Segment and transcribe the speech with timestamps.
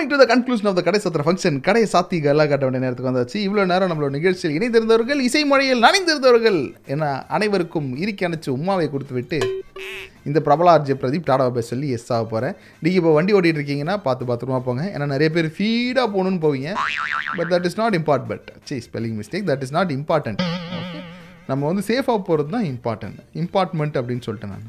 [0.00, 3.10] Coming to the conclusion of the கடை சத்திர function கடை சாத்தி கல்லா காட்ட வேண்டிய நேரத்துக்கு
[3.10, 3.38] வந்தாச்சு.
[3.46, 6.58] இவ்வளோ நேரம் நம்மளோட நிகழ்ச்சியில் இணைந்திருந்தவர்கள் இசை மொழியில் நனைந்திருந்தவர்கள்
[6.94, 9.38] என அனைவருக்கும் இறுக்கி அணைச்சு உமாவை கொடுத்து விட்டு
[10.28, 13.96] இந்த பிரபல ஆர்ஜி பிரதீப் டாடாவை பேச சொல்லி எஸ் ஆக போகிறேன் நீங்கள் இப்போ வண்டி ஓட்டிட்டு இருக்கீங்கன்னா
[14.06, 14.84] பார்த்து பத்திரமா போங்க.
[14.94, 16.70] ஏன்னா நிறைய பேர் ஃபீடாக போகணுன்னு போவீங்க.
[17.40, 20.42] But that is not import but see spelling mistake that is not important
[21.50, 24.66] நம்ம வந்து சேஃபாக போகிறது தான் இம்பார்ட்டன்ட் இம்பார்ட்மெண்ட் அப்படின்னு சொல்லிட்டேன் நான்.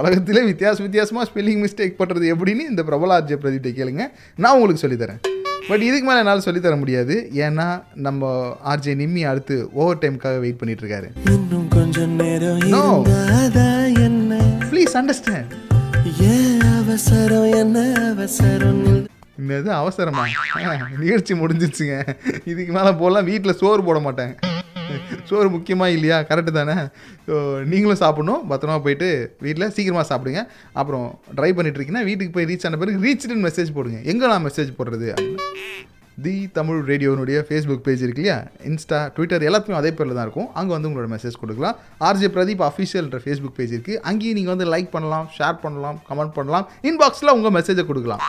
[0.00, 4.04] உலகத்திலே வித்தியாச வித்தியாசமாக ஸ்பெல்லிங் மிஸ்டேக் பண்ணுறது எப்படின்னு இந்த பிரபல ஆர்ஜே பிரதீப்டை கேளுங்க.
[4.42, 5.20] நான் உங்களுக்கு சொல்லித்தரேன்.
[5.68, 7.14] பட் இதுக்கு மேலே என்னால் சொல்லித்தர முடியாது.
[7.44, 7.66] ஏன்னா
[8.06, 8.30] நம்ம
[8.72, 14.38] ஆர்ஜே நிம்மி அடுத்து ஓவர் டைமுக்காக வெயிட் பண்ணிட்டு இருக்காரு இன்னும் கொஞ்ச நேரம் என்ன?
[14.70, 15.52] ப்ளீஸ் அண்டர்ஸ்டாண்ட்
[19.42, 20.22] என்னது அவசரமா?
[21.04, 21.94] நிகழ்ச்சி முடிஞ்சிருச்சுங்க.
[22.50, 24.34] இதுக்கு மேலே போகலாம் வீட்டில் சோறு போட மாட்டாங்க
[25.30, 26.18] சோறு முக்கியமாக இல்லையா?
[26.30, 26.76] கரெக்டு தானே?
[27.28, 27.34] ஸோ
[27.72, 28.42] நீங்களும் சாப்பிடணும்.
[28.52, 29.10] பத்திரமா போயிட்டு
[29.46, 30.42] வீட்டில் சீக்கிரமாக சாப்பிடுங்க.
[30.82, 31.06] அப்புறம்
[31.38, 34.00] ட்ரைவ் பண்ணிட்டு இருக்கீங்கன்னா வீட்டுக்கு போய் ரீச் ஆன பிறகு ரீச்டுன்னு மெசேஜ் போடுங்க.
[34.12, 35.08] எங்கே நான் மெசேஜ் போடுறது
[36.24, 38.36] தி தமிழ் ரேடியோனுடைய ஃபேஸ்புக் பேஜ் இருக்கு இல்லையா?
[38.70, 40.48] இன்ஸ்டா ட்விட்டர் எல்லாத்துக்கும் அதே பேரில் தான் இருக்கும்.
[40.58, 41.76] அங்கே வந்து உங்களோட மெசேஜ் கொடுக்கலாம்.
[42.08, 46.66] ஆர்ஜே பிரதீப் அஃபிஷியல்ன்ற ஃபேஸ்புக் பேஜ் இருக்குது அங்கேயும் நீங்கள் வந்து லைக் பண்ணலாம் ஷேர் பண்ணலாம் கமெண்ட் பண்ணலாம்.
[46.90, 48.22] இன்பாக்ஸில் உங்கள் மெசேஜை கொடுக்கலாம்.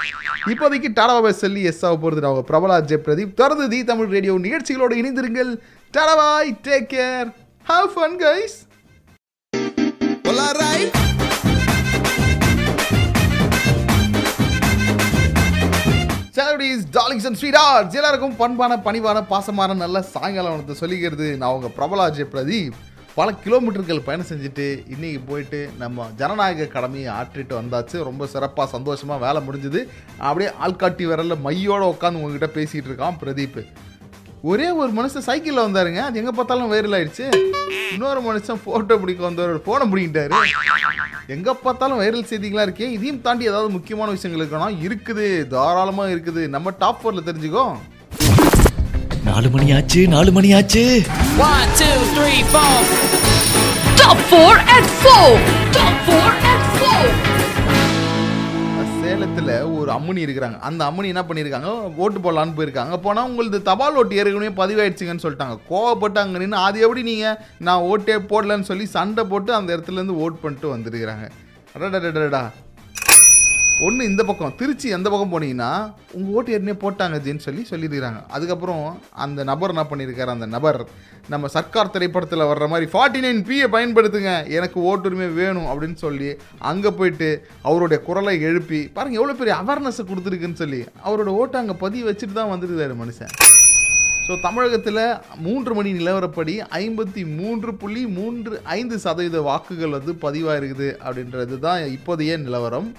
[0.54, 5.02] இப்போதைக்கு டாடாவை சொல்லி எஸ் ஆக போகிறது அவங்க பிரபல ஆர்ஜே பிரதீப் தொடர்ந்து தி தமிழ் ரேடியோ நிகழ்ச்சிகளோடு
[5.04, 5.52] இணைந்திருங்கள்.
[5.96, 7.30] Tata bye take care
[7.70, 8.58] have fun guys
[10.26, 10.92] Well, alright.
[16.36, 22.28] Celebrities darlings and sweethearts எல்லாருக்கும் பண்பான பணிவான பாசமான நல்ல சாயங்காலம் வணக்கத்தை சொல்லிக்கிறது நான் உங்கள் பிரபலாஜே
[22.36, 22.80] பிரதீப்.
[23.16, 28.04] பல கிலோமீட்டர்கள் பயணம் செஞ்சுட்டு இன்னைக்கு போயிட்டு நம்ம ஜனநாயக கடமையை ஆற்றிட்டு வந்தாச்சு.
[28.04, 29.82] ரொம்ப சிறப்பாக சந்தோஷமாக வேலை முடிஞ்சுது.
[30.18, 33.66] அப்படியே ஆள்காட்டி விரல்ல மையோட உட்காந்து உங்ககிட்ட பேசிகிட்டு இருக்கான் பிரதீப்.
[34.50, 36.00] ஒரே ஒரு மனுஷன் சைக்கிளில் வந்தாருங்க.
[36.08, 37.26] அது எங்கே பார்த்தாலும் வைரல் ஆயிடுச்சு.
[37.96, 40.34] இன்னொரு மனுஷன் ஃபோட்டோ பிடிக்க வந்தவர் ஃபோனை பிடிக்கிட்டாரு
[41.36, 42.88] எங்கே பார்த்தாலும் வைரல் செய்திகளா இருக்கே.
[42.96, 45.28] இதையும் தாண்டி ஏதாவது முக்கியமான விஷயங்கள் இருக்கணும் இருக்குது.
[45.54, 46.44] தாராளமாக இருக்குது.
[46.56, 47.66] நம்ம டாப் ஃபோரில் தெரிஞ்சுக்கோ.
[49.30, 50.86] நாலு மணி ஆச்சு நாலு மணி ஆச்சு
[51.50, 52.74] One, two, three, four.
[54.02, 55.30] Top 4 at 4.
[59.22, 59.52] Top 4 at 4.
[59.52, 60.60] சேலத்தில் ஒரு அம்மனி இருக்கிறாங்க.
[60.60, 61.72] அந்த அம்மனி என்ன பண்ணியிருக்காங்க
[62.04, 62.96] ஓட்டு போடலான்னு போயிருக்காங்க.
[63.06, 65.58] போனால் உங்களது தபால் ஓட்டு ஏற்கனவே பதிவாயிடுச்சுங்கன்னு சொல்லிட்டாங்க.
[65.70, 67.38] கோவப்பட்டு அங்கே நின்று அது எப்படி நீங்கள்
[67.68, 71.28] நான் ஓட்டே போடலன்னு சொல்லி சண்டை போட்டு அந்த இடத்துலேருந்து ஓட் பண்ணிட்டு வந்துருக்கிறாங்க.
[71.76, 72.42] அடடா
[73.86, 75.70] ஒன்று இந்த பக்கம் திருச்சி எந்த பக்கம் போனீங்கன்னா
[76.16, 78.20] உங்கள் ஓட்டு ஏற்கனவே போட்டாங்க ஜின்னு சொல்லி சொல்லியிருக்கிறாங்க.
[78.36, 78.84] அதுக்கப்புறம்
[79.24, 80.32] அந்த நபர் என்ன பண்ணியிருக்காரு?
[80.36, 80.80] அந்த நபர்
[81.34, 86.30] நம்ம சர்க்கார் திரைப்படத்தில் வர்ற மாதிரி ஃபார்ட்டி நைன் பியை பயன்படுத்துங்க எனக்கு ஓட்டுரிமை வேணும் அப்படின்னு சொல்லி
[86.72, 87.30] அங்கே போயிட்டு
[87.70, 92.54] அவருடைய குரலை எழுப்பி பாருங்கள் எவ்வளோ பெரிய அவேர்னஸ் கொடுத்துருக்குன்னு சொல்லி அவரோட ஓட்டை அங்கே பதிவு வச்சுட்டு தான்
[92.54, 93.34] வந்துருக்காரு மனுஷன்.
[94.26, 95.04] ஸோ தமிழகத்தில்
[95.46, 96.54] மூன்று மணி நிலவரப்படி
[96.84, 102.90] ஐம்பத்தி மூன்று புள்ளி மூன்று ஐந்து சதவீத வாக்குகள் வந்து பதிவாக இருக்குது அப்படின்றது தான் இப்போதைய நிலவரம்.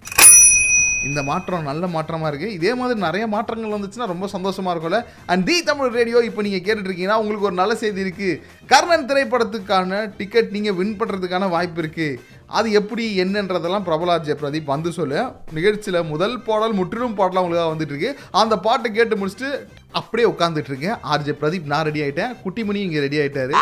[1.08, 5.00] இந்த மாற்றம் நல்ல மாற்றமாக இருக்குது இதே மாதிரி நிறைய மாற்றங்கள் வந்துச்சுன்னா ரொம்ப சந்தோஷமாக இருக்கும்ல.
[5.32, 8.38] அண்ட் தி தமிழ் ரேடியோ இப்போ நீங்கள் கேட்டுட்ருக்கீங்கன்னா உங்களுக்கு ஒரு நல்ல செய்தி இருக்குது
[8.72, 12.18] கர்ணன் திரைப்படத்துக்கான டிக்கெட் நீங்கள் வின் பண்ணுறதுக்கான வாய்ப்பு இருக்குது
[12.58, 15.20] அது எப்படி என்னன்றதெல்லாம் பிரபலாஜ் பிரதீப் வந்து சொல்லு.
[15.58, 18.10] நிகழ்ச்சியில் முதல் பாடல் முற்றிலும் பாடலாம் உங்களுக்காக வந்துட்டு இருக்கு
[18.42, 19.50] அந்த பாட்டை கேட்டு முடிச்சுட்டு
[20.00, 22.34] அப்படியே உட்காந்துட்டு இருக்கேன் ஆர்ஜே பிரதீப் நான் ரெடி ஆயிட்டேன்.
[22.44, 23.54] குட்டிமணி இங்கே ரெடி ஆயிட்டாரு.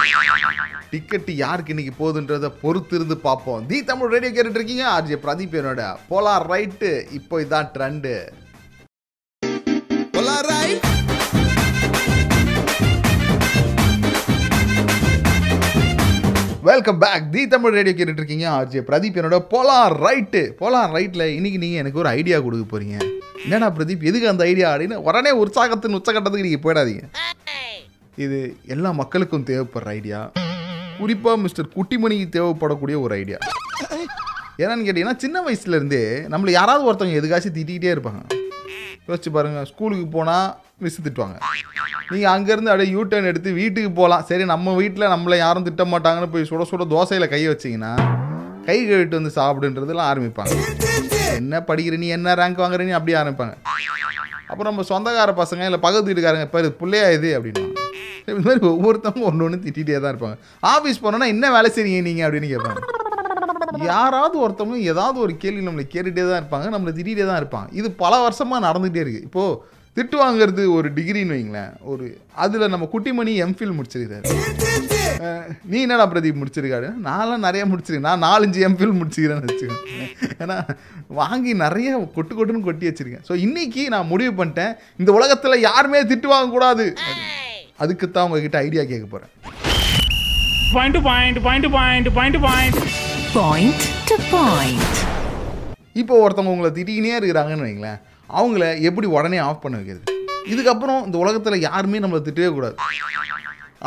[0.92, 3.66] டிக்கெட் யாருக்கு இன்னைக்கு போகுதுன்றத பொறுத்து இருந்து பார்ப்போம்.
[3.70, 4.86] தி தமிழ் ரேடியோ கேட்டுட்டு இருக்கீங்க.
[4.96, 8.14] ஆர்ஜே பிரதீப் என்னோட போலார் ரைட்டு இப்போ இதான் trend
[16.68, 18.46] welcome back the Tamil radio கேட்டுட்டு இருக்கீங்க.
[18.56, 22.96] ஆர்ஜே பிரதீப் என்னோட போலார் ரைட்டு போலார் ரைட்டில் இன்னைக்கு நீங்கள் எனக்கு ஒரு ஐடியா கொடுக்க போறீங்க.
[23.44, 27.04] என்னடா பிரதீப் எதுக்கு அந்த ஐடியா அப்படின்னு உடனே உற்சாகத்தின் உச்சகட்டத்துக்கு நீங்கள் போயிடாதீங்க.
[28.24, 28.40] இது
[28.74, 30.20] எல்லா மக்களுக்கும் தேவைப்படுற ஐடியா
[30.98, 33.38] குறிப்பாக மிஸ்டர் குட்டிமணிக்கு தேவைப்படக்கூடிய ஒரு ஐடியா
[34.62, 36.04] என்னன்னு கேட்டிங்கன்னா சின்ன வயசுலேருந்தே
[36.34, 38.22] நம்மளை யாராவது ஒருத்தவங்க எதுக்காச்சும் திட்டிகிட்டே இருப்பாங்க.
[39.08, 40.48] யோசிச்சு பாருங்கள் ஸ்கூலுக்கு போனால்
[40.84, 41.36] மிஸ் திட்டுவாங்க.
[42.12, 46.32] நீங்கள் அங்கேருந்து அப்படியே யூ டர்ன் எடுத்து வீட்டுக்கு போகலாம் சரி நம்ம வீட்டில் நம்மளை யாரும் திட்ட மாட்டாங்கன்னு
[46.34, 47.92] போய் சுட சுட தோசையில் கை வச்சிங்கன்னா
[48.68, 50.54] கை கழுவிட்டு வந்து சாப்பிடுன்றதுலாம் ஆரம்பிப்பாங்க.
[51.40, 53.54] என்ன படிக்கிற நீ என்ன ரேங்க் வாங்குற நீ அப்படியே ஆரம்பிப்பாங்க.
[54.50, 57.64] அப்புறம் நம்ம சொந்தக்கார பசங்க இல்லை பக்கத்து வீட்டுக்காரங்க இப்போ பிள்ளையா இது அப்படின்னா.
[58.30, 60.36] இந்த மாதிரி ஒவ்வொருத்தவங்க ஒன்று ஒன்று திட்டிகிட்டே தான் இருப்பாங்க.
[60.72, 62.80] ஆஃபீஸ் போனோன்னா என்ன வேலை செய்றீங்க நீங்கள் அப்படின்னு கேட்பாங்க.
[63.88, 67.68] யாராவது ஒருத்தவங்க ஏதாவது ஒரு கேள்வி நம்மளை கேட்டுகிட்டே தான் இருப்பாங்க நம்மளை திட்டிகிட்டே தான் இருப்பாங்க.
[67.80, 72.04] இது பல வருஷமாக நடந்துகிட்டே இருக்குது இப்போது திட்டு வாங்குறது ஒரு டிகிரின்னு வைங்களேன் ஒரு
[72.42, 74.26] அதில் நம்ம குட்டிமணி எம்ஃபில் முடிச்சிருக்காரு
[75.70, 76.88] நீ என்னடா பிரதீப் முடிச்சிருக்காரு?
[77.06, 78.08] நான்லாம் நிறைய முடிச்சிருக்கேன்.
[78.10, 80.06] நான் நாலஞ்சு எம்ஃபில் முடிச்சிக்கிறேன்னு வச்சுக்கோங்க.
[80.42, 80.56] ஏன்னா
[81.20, 83.24] வாங்கி நிறைய கொட்டு கொட்டுன்னு கொட்டி வச்சிருக்கேன்.
[83.28, 84.72] ஸோ இன்றைக்கி நான் முடிவு பண்ணிட்டேன்
[85.02, 86.86] இந்த உலகத்தில் யாருமே திட்டு வாங்கக்கூடாது
[87.84, 89.32] அதுக்கு தான் உங்ககிட்ட ஐடியா கேட்க போகிறேன்
[90.74, 92.78] point point point point point point
[93.34, 94.96] point to point
[95.92, 97.98] இப்போ ஒருத்தவங்க உங்களை திட்டிக்கினே இருக்கிறாங்கன்னு வைங்களேன்
[98.28, 100.04] அவங்கள எப்படி உடனே ஆஃப் பண்ண வைக்கிறது?
[100.52, 102.76] இதுக்கப்புறம் இந்த உலகத்தில் யாருமே நம்மளை திட்டவே கூடாது.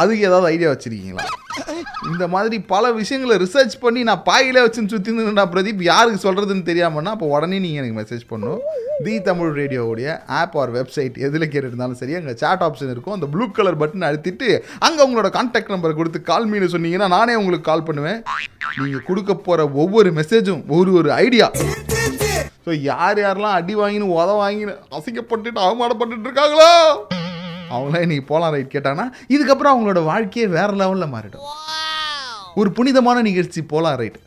[0.01, 1.25] அதுக்கு ஏதாவது ஐடியா வச்சுருக்கீங்களா?
[2.12, 5.81] இந்த மாதிரி பல விஷயங்களை ரிசர்ச் பண்ணி நான் பாயிலே வச்சுன்னு சுற்றினா பிரதீப்.
[5.90, 8.63] யாருக்கு சொல்கிறதுன்னு தெரியாமன்னா அப்போ உடனே நீங்கள் எனக்கு மெசேஜ் பண்ணணும்.
[9.06, 10.07] தி தமிழ் ரேடியோவுடைய
[10.40, 13.16] ஆப் ஆர் வெப்சைட் எதில் கேட்டுருந்தாலும் சரி அங்கே சாட் ஆப்ஷன் இருக்கும்.
[13.18, 14.50] அந்த ப்ளூ கலர் பட்டன் அழுத்திட்டு
[14.88, 18.19] அங்கே உங்களோட கான்டாக்ட் நம்பரை கொடுத்து கால் மீனு சொன்னீங்கன்னா நானே உங்களுக்கு கால் பண்ணுவேன்.
[18.81, 21.50] நீங்கள் கொடுக்க போகிற ஒவ்வொரு மெசேஜும் ஒரு ஒரு ஐடியா
[22.66, 26.72] ஸோ யார் யாரெல்லாம் அடி வாங்கின்னு உத வாங்கின்னு அசிங்கப்பட்டுட்டு அவமானப்பட்டுட்டு இருக்காங்களோ?
[27.74, 31.46] அவங்களாம் இன்னைக்கு போலாம் ரைட் கேட்டாங்கன்னா இதுக்கப்புறம் அவங்களோட வாழ்க்கையே வேற லெவலில் மாறிடும்.
[32.62, 34.20] ஒரு புனிதமான நிகழ்ச்சி போலாம் ரைட்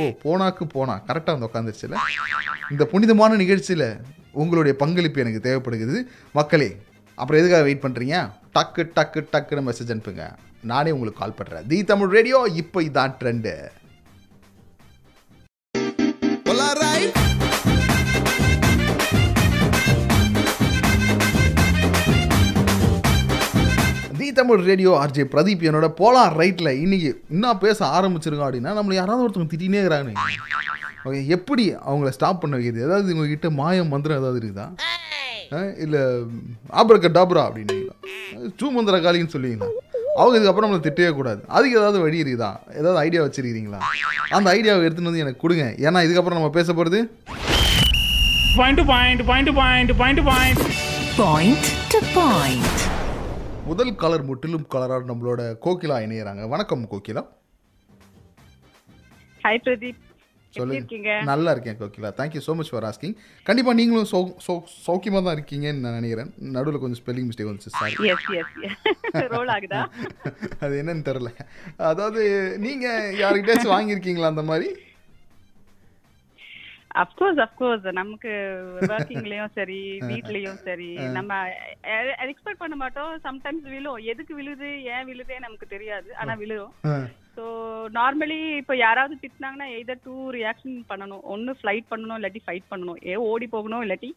[0.00, 1.96] ஓ போனாக்கு போனா கரெக்டாக வந்து உட்காந்துருச்சுல
[2.72, 3.88] இந்த புனிதமான நிகழ்ச்சியில்
[4.42, 6.00] உங்களுடைய பங்களிப்பு எனக்கு தேவைப்படுகிறது.
[6.38, 6.70] மக்களே
[7.18, 8.16] அப்புறம் எதுக்காக வெயிட் பண்ணுறீங்க
[8.56, 10.24] டக்கு டக்கு டக்குன்னு மெசேஜ் அனுப்புங்க.
[10.70, 13.52] நானே உங்களுக்கு கால் பண்ணுறேன் தி தமிழ் ரேடியோ இப்போ இதான் trend
[24.28, 29.24] the Tamil radio RJ Pradeep என்னோட போலாம் ரைட்டில் இன்னைக்கு இன்னும் பேச ஆரம்பிச்சிருக்கோம் அப்படின்னா நம்மளை யாராவது
[29.24, 30.12] ஒருத்தவங்க திட்டினே இருக்கிறாங்க
[31.06, 32.84] ஓகே எப்படி அவங்கள ஸ்டாப் பண்ண வைக்கிறது?
[32.86, 34.66] ஏதாவது உங்ககிட்ட மாயம் மந்திரம் ஏதாவது இருக்குதா?
[35.84, 36.00] இல்லை
[36.80, 37.94] ஆபரக்க டாப்ரா அப்படின்னீங்களா?
[38.60, 39.68] சூமந்திர காலின்னு சொல்லுவீங்களா?
[40.20, 41.40] அவங்க இதுக்கப்புறம் நம்மளை திட்டவே கூடாது.
[41.56, 42.50] அதுக்கு ஏதாவது வழி இருக்குதா?
[42.80, 43.80] ஏதாவது ஐடியா வச்சிருக்கீங்களா
[44.38, 45.66] அந்த ஐடியாவை எடுத்துன்னு வந்து எனக்கு கொடுங்க.
[45.86, 47.00] ஏன்னா இதுக்கப்புறம் நம்ம பேச போகிறது
[48.60, 50.64] point point point point point point
[51.20, 52.87] Point to point.
[53.68, 56.42] முதல் கலர் முற்றிலும் கலராக நம்மளோட கோகிலா இணையறாங்க.
[56.52, 57.22] வணக்கம் கோகிலா.
[59.44, 59.98] ஹாய் பிரதீப்.
[60.54, 62.10] சொல்லுங்க நல்லா இருக்கேன் Kokila.
[62.18, 63.14] Thank you so much for asking
[63.46, 64.56] கண்டிப்பாக நீங்களும் சௌ சௌ
[64.86, 66.30] சௌக்கியமாக தான் இருக்கீங்கன்னு நான் நினைக்கிறேன்.
[66.56, 67.94] நடுவில் கொஞ்சம் ஸ்பெல்லிங் மிஸ்டேக் வந்துச்சு சாரி
[70.64, 71.30] அது என்னன்னு தெரில
[71.92, 72.22] அதாவது
[72.66, 74.68] நீங்கள் யார்கிட்டயாச்சும் வாங்கியிருக்கீங்களா அந்த மாதிரி?
[77.02, 78.30] அப்கோர்ஸ் அப்கோர்ஸ் நமக்கு
[78.94, 79.78] ஒர்க்கிங்லயும் சரி
[80.10, 81.32] வீட்லயும் சரி நம்ம
[82.30, 83.12] எக்ஸ்பெக்ட் பண்ண மாட்டோம்.
[83.26, 84.70] சம்டைம்ஸ் விழும் எதுக்கு விழுது?
[84.94, 86.08] ஏன் விழுதே நமக்கு தெரியாது.
[86.22, 86.72] ஆனா விழும்
[87.36, 87.44] ஸோ
[87.98, 91.22] நார்மலி இப்போ யாராவது திட்டினாங்கன்னா எய்தர் டூ ரியாக்ஷன் பண்ணணும்.
[91.34, 92.98] ஒன்னு ஃப்ளைட் பண்ணணும் இல்லாட்டி ஃபைட் பண்ணணும்.
[93.10, 94.10] ஏ ஓடி போகணும் இல்லாட்டி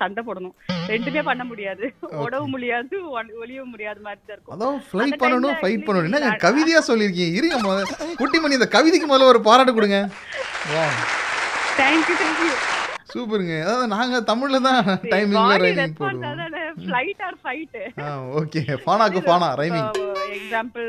[0.00, 0.54] சண்டை போடணும்.
[0.92, 1.84] ரெண்டுமே பண்ண முடியாது.
[2.24, 2.94] ஓடவும் முடியாது
[3.42, 4.54] ஒளியவும் முடியாத மாதிரி தான் இருக்கும்.
[4.56, 6.08] அதான் ஃப்ளைட் பண்ணணும் ஃபைட் பண்ணணும்.
[6.10, 7.36] என்னங்க கவிதையாக சொல்லியிருக்கீங்க?
[7.40, 8.12] இருங்க முதல்ல.
[8.20, 9.98] குட்டிமணி இந்த கவிதைக்கு முதல்ல ஒரு பாராட்டு கொடுங்க.
[11.78, 12.52] தேங்க்யூ தேங்க்யூ
[13.12, 13.54] சூப்பருங்க.
[13.62, 14.80] அதாவது நாங்கள் தமிழில் தான்
[15.12, 16.42] டைமிங்கில் ரைமிங் போடுவோம்.
[16.82, 17.78] ஃப்ளைட் ஆர் ஃபைட்
[18.40, 19.88] ஓகே ஃபானாக்கு ஃபானா ரைமிங்
[20.38, 20.88] எக்ஸாம்பிள்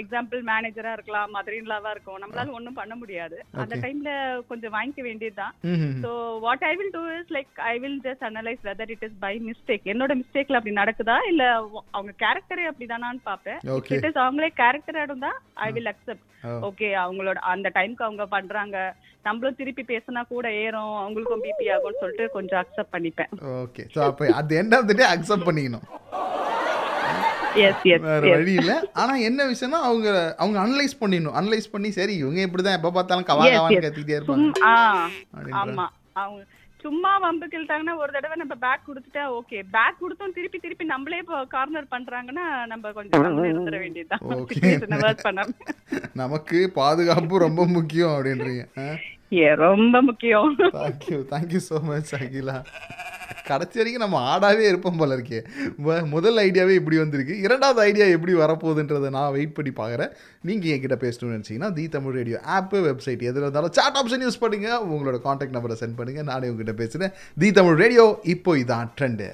[0.00, 2.18] எக்ஸாம்பிள் மேனேஜரா இருக்கலாம் மதர் இன்லாவா இருக்கும்.
[2.22, 3.36] நம்மளால ஒண்ணும் பண்ண முடியாது.
[3.62, 3.76] அந்த.
[3.84, 4.10] டைம்ல
[4.50, 5.54] கொஞ்சம் வாங்கிக்க வேண்டியதுதான்.
[6.04, 6.10] So
[6.46, 9.90] what I will do is like I will just analyse whether it is by mistake
[9.94, 11.18] என்னோட மிஸ்டேக்ல அப்படி நடக்குதா?
[11.32, 11.42] இல்ல
[11.96, 13.24] அவங்க கேரக்டரே அப்படிதானான்னு
[13.78, 13.96] Okay.
[13.98, 15.30] இட் இஸ் அவங்களே கேரக்டர் இருந்தா
[15.66, 16.24] ஐ வில் அக்செப்ட்.
[16.68, 18.76] ஓகே அவங்களோட அந்த டைம்க்கு அவங்க பண்றாங்க.
[19.26, 20.94] நம்மளும் திருப்பி பேசினா கூட ஏறும்.
[21.02, 23.32] அவங்களுக்கும் பிபி ஆகும்னு சொல்லிட்டு கொஞ்சம் அக்செப்ட் பண்ணிப்பேன்.
[23.62, 25.86] ஓகே ஸோ அப்போ at end of the day accept பண்ணிக்கணும்.
[28.06, 28.76] வேற வழி இல்லை.
[28.92, 30.08] ஆனா என்ன விஷயம்னா அவங்க
[30.38, 31.36] அவங்க அனலைஸ் பண்ணிடணும்.
[31.40, 33.82] அனலைஸ் பண்ணி சரி இவங்க இப்படிதான் எப்ப பார்த்தாலும் கவா கவான்னு.
[33.86, 34.62] கத்திட்டே இருப்பாங்க.
[35.62, 35.86] ஆமா.
[36.14, 36.40] அவங்க
[36.84, 41.44] சும்மா வம்பு கிள்ட்டாங்கன்னா ஒரு தடவை நம்ம பேக் கொடுத்துட்டா ஓகே பேக் கொடுத்தோம் திருப்பி திருப்பி நம்மளே இப்போ
[41.44, 44.22] கார்னர் பண்றாங்கன்னா நம்ம கொஞ்சம் இருந்துட வேண்டியதுதான்.
[46.22, 48.64] நமக்கு பாதுகாப்பு ரொம்ப முக்கியம் அப்படின்றீங்க.
[49.54, 50.52] ரொம்ப முக்கியம்.
[50.76, 52.56] Thank you thank you so much Akila.
[53.48, 55.40] கடைசி வரைக்கும் நம்ம ஆடாவே இருப்போம் போல இருக்கே.
[56.14, 57.34] முதல் ஐடியாவே இப்படி வந்திருக்கு.
[57.46, 60.12] இரண்டாவது ஐடியா எப்படி வரப்போகுதுன்றதை நான் வெயிட் பண்ணி பார்க்குறேன்.
[60.50, 64.86] நீங்கள் என்கிட்ட பேசணும்னு நினச்சிங்கன்னா the Tamil radio app website எதில் இருந்தாலும் சாட் ஆப்ஷன் யூஸ் பண்ணுங்கள்
[64.94, 68.06] உங்களோட காண்டாக்ட் நம்பரை சென்ட் பண்ணுங்கள் நானே உங்ககிட்ட பேசுகிறேன் தி தமிழ் ரேடியோ
[68.36, 69.28] இப்போ இதான் ட்ரெண்டு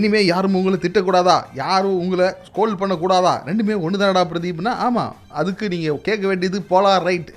[0.00, 1.36] இனிமே யாரும் உங்களை திட்டக்கூடாதா?
[1.62, 3.32] யாரும் உங்களை ஸ்கோல் பண்ணக்கூடாதா?
[3.48, 4.72] ரெண்டுமே ஒன்று தானடா பிரதீப்னா?
[4.86, 7.30] ஆமாம் அதுக்கு நீங்கள் கேட்க வேண்டியது போலா ரைட்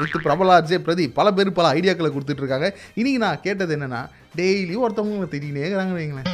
[0.00, 1.16] வித் பிரபலா ஜே பிரதீப்.
[1.20, 2.68] பல பேர் பல ஐடியாக்களை கொடுத்துட்ருக்காங்க
[3.00, 4.02] இன்றைக்கி நான் கேட்டது என்னென்னா
[4.38, 6.28] டெய்லியும் ஒருத்தவங்க திட்டிகிட்டே இருக்கிறாங்க வைங்களேன்.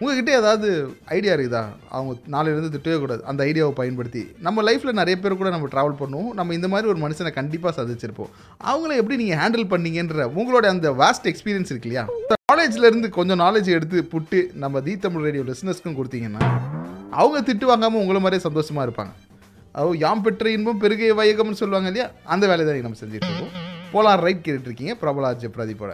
[0.00, 0.68] உங்ககிட்ட ஏதாவது
[1.16, 1.62] ஐடியா இருக்குதா?
[1.96, 3.22] அவங்க நாளையிலேருந்து திட்டவே கூடாது.
[3.30, 4.22] அந்த ஐடியாவை பயன்படுத்தி.
[4.46, 6.28] நம்ம லைஃப்பில் நிறைய பேர் கூட நம்ம ட்ராவல் பண்ணுவோம்.
[6.38, 8.30] நம்ம இந்த மாதிரி ஒரு மனுஷனை கண்டிப்பாக சந்திச்சிருப்போம்.
[8.70, 12.04] அவங்கள எப்படி நீங்கள் ஹேண்டில் பண்ணீங்கன்ற உங்களோட அந்த வாஸ்ட் எக்ஸ்பீரியன்ஸ் இருக்கு இல்லையா?
[12.52, 16.44] நாலேஜ்ல இருந்து கொஞ்சம் நாலேஜ் எடுத்து புட்டு நம்ம தி தமிழ் ரேடியோ லிசனர்ஸ்க்கும் கொடுத்தீங்கன்னா
[17.22, 19.12] அவங்க திட்டு வாங்காமல் உங்களை மாதிரியே சந்தோஷமாக இருப்பாங்க.
[19.80, 22.06] அவ யாம் பெற்ற இன்பம் பெருகை வையகம்னு சொல்லுவாங்க இல்லையா?
[22.34, 23.52] அந்த வேலையை தான் நம்ம செஞ்சுட்டு இருக்கோம்.
[23.92, 24.94] போலாம் ரைட் கேட்டுட்டு இருக்கீங்க.
[25.02, 25.92] பிரபலாஜ் பிரதீப்போட.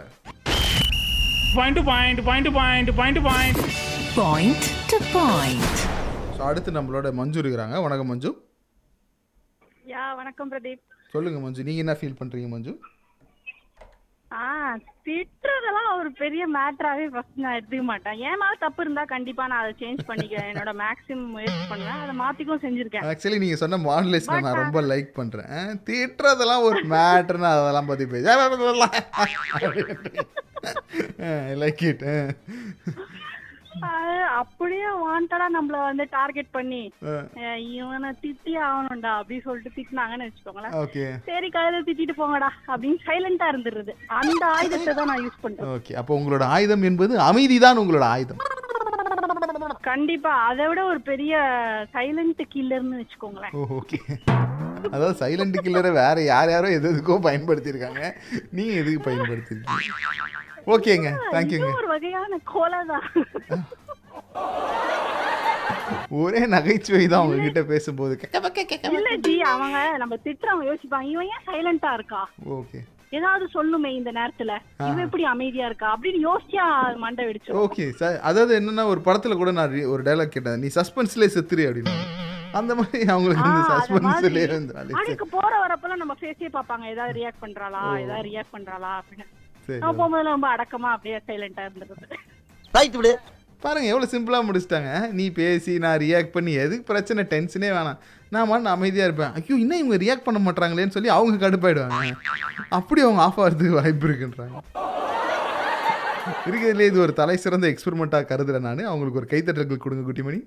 [1.57, 3.59] Point point point point point point
[4.17, 5.63] Point to point.
[6.35, 7.75] So அடுத்து நம்மளோட மஞ்சு இருக்கிறாங்க.
[7.85, 8.29] வணக்கம் மஞ்சு.
[9.93, 10.81] யா வணக்கம் பிரதீப்.
[11.13, 11.65] சொல்லுங்க மஞ்சு.
[11.67, 12.73] நீங்க என்ன ஃபீல் பண்றீங்க மஞ்சு?
[14.31, 14.45] ஆ
[15.07, 18.17] திட்டுறதெல்லாம் ஒரு பெரிய மேட்டராவே ஃபர்ஸ்ட் நான் எடுத்துக்க மாட்டேன்.
[18.29, 20.49] என் மேல தப்பு இருந்தா கண்டிப்பா நான் அதை சேஞ்ச் பண்ணிக்கிறேன்.
[20.53, 22.01] என்னோட மேக்ஸிமம் முயற்சி பண்ணுவேன்.
[22.05, 23.05] அதை மாத்திக்கவும் செஞ்சிருக்கேன்.
[23.11, 25.53] ஆக்சுவலி நீங்க சொன்ன மாடுலேஷனை நான் ரொம்ப லைக் பண்றேன்.
[25.89, 28.25] திட்டுறதெல்லாம் ஒரு மேட்டர்னு அதெல்லாம் பத்தி பேச
[31.63, 32.03] லைக் இட்
[34.39, 36.81] அப்படியே வாண்டடா நம்மள வந்து டார்கெட் பண்ணி
[37.77, 40.75] இவனை திட்டி ஆகணும்டா அப்படி சொல்லிட்டு திட்டினாங்கன்னு வச்சுக்கோங்களேன்.
[41.29, 45.71] சரி கழுத திட்டிட்டு போங்கடா அப்படின்னு சைலண்டா இருந்துருது அந்த ஆயுதத்தை தான் நான் யூஸ் பண்றேன்.
[45.77, 45.95] ஓகே.
[46.01, 48.41] அப்போ உங்களோட ஆயுதம் என்பது அமைதி தான் உங்களோட ஆயுதம்.
[49.89, 50.31] கண்டிப்பா.
[50.49, 51.33] அதை விட ஒரு பெரிய
[51.95, 53.53] சைலண்ட் கில்லர்னு வச்சுக்கோங்களேன்.
[53.79, 53.99] ஓகே.
[54.93, 58.01] அதாவது சைலண்ட் கில்லரை வேற யார் யாரோ எது எதுக்கோ பயன்படுத்தியிருக்காங்க.
[58.57, 61.09] நீங்க எதுக்கு பயன்படுத்திருக்கீங்க ஓகேங்க.
[61.33, 63.05] தேங்க்யூங்க ஒரு வகையான கோலை தான்
[66.21, 67.31] ஒரே நகைச்சுவை தான்
[67.73, 68.13] பேசும்போது.
[68.21, 72.21] கக்க பக்க கக்க இல்ல ஜி அவங்க நம்ம திட்டுறவங்க யோசிப்பாங்க இவன் ஏன் சைலண்டா இருக்கா?
[72.57, 72.79] ஓகே.
[73.17, 74.51] ஏதாவது சொல்லுமே இந்த நேரத்துல.
[74.87, 75.89] இவன் எப்படி அமைதியா இருக்கா?
[75.95, 76.65] அப்படின்னு யோசிச்சா
[77.03, 80.59] மண்டை வெடிச்சு ஓகே சார் அதாவது என்னன்னா ஒரு படத்துல கூட நான் ஒரு டைலாக் கேட்டேன்.
[80.63, 81.95] நீ சஸ்பென்ஸ்லேயே செத்துரு அப்படின்னு.
[82.59, 87.81] அந்த மாதிரி அவங்களுக்கு இந்த சஸ்பென்ஸ்லேயே இருந்தாலே அதுக்கு போற வரப்பெல்லாம் நம்ம ஃபேஸே பாப்பாங்க ஏதாவது ரியாக்ட் பண்றாளா?
[88.05, 88.91] ஏதாவது ரியாக்ட் பண்றாளா?
[89.01, 89.25] அப்படின்னு.
[89.67, 92.19] சரி நம்ம போகும்போது ரொம்ப அடக்கமா அப்படியே சைலண்டா இருந்துருது
[92.77, 93.13] ரைட் விடு.
[93.63, 94.89] பாருங்க எவ்வளோ சிம்பிளாக முடிச்சிட்டாங்க.
[95.17, 97.99] நீ பேசி நான் ரியாக்ட் பண்ணி எதுக்கு பிரச்சனை டென்ஷனே வேணாம்.
[98.33, 99.33] நான் மட்டும் அமைதியாக இருப்பேன்.
[99.37, 102.17] ஐயோ இன்னும் இவங்க ரியாக்ட் பண்ண மாட்டாங்களேன்னு சொல்லி அவங்க கடுப்பாயிடுவாங்க.
[102.79, 104.61] அப்படி அவங்க ஆஃப் ஆகிறதுக்கு வாய்ப்பு இருக்குன்றாங்க.
[106.49, 108.83] இருக்கிறதுலே இது ஒரு தலை சிறந்த எக்ஸ்பெரிமெண்ட்டாக கருதுறேன் நான்.
[108.91, 110.39] அவங்களுக்கு ஒரு கைத்தட்டல்கள் கொடுங்க குட்டிமணி.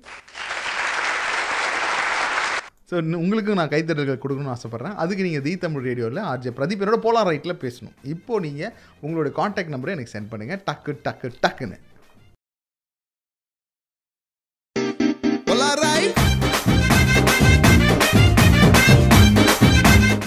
[2.91, 4.95] ஸோ உங்களுக்கும் நான் கைத்தட்டல்கள் கொடுக்கணும்னு ஆசைப்பட்றேன்.
[5.03, 7.97] அதுக்கு நீங்கள் தி தமிழ் ரேடியோவில் ஆர்ஜே பிரதீப் என்னோட போலார் ரைட்டில் பேசணும்.
[8.13, 8.73] இப்போ நீங்கள்
[9.05, 11.79] உங்களோட காண்டாக்ட் நம்பரை எனக்கு சென்ட் பண்ணுங்கள் டக்கு டக்கு டக்குன்னு?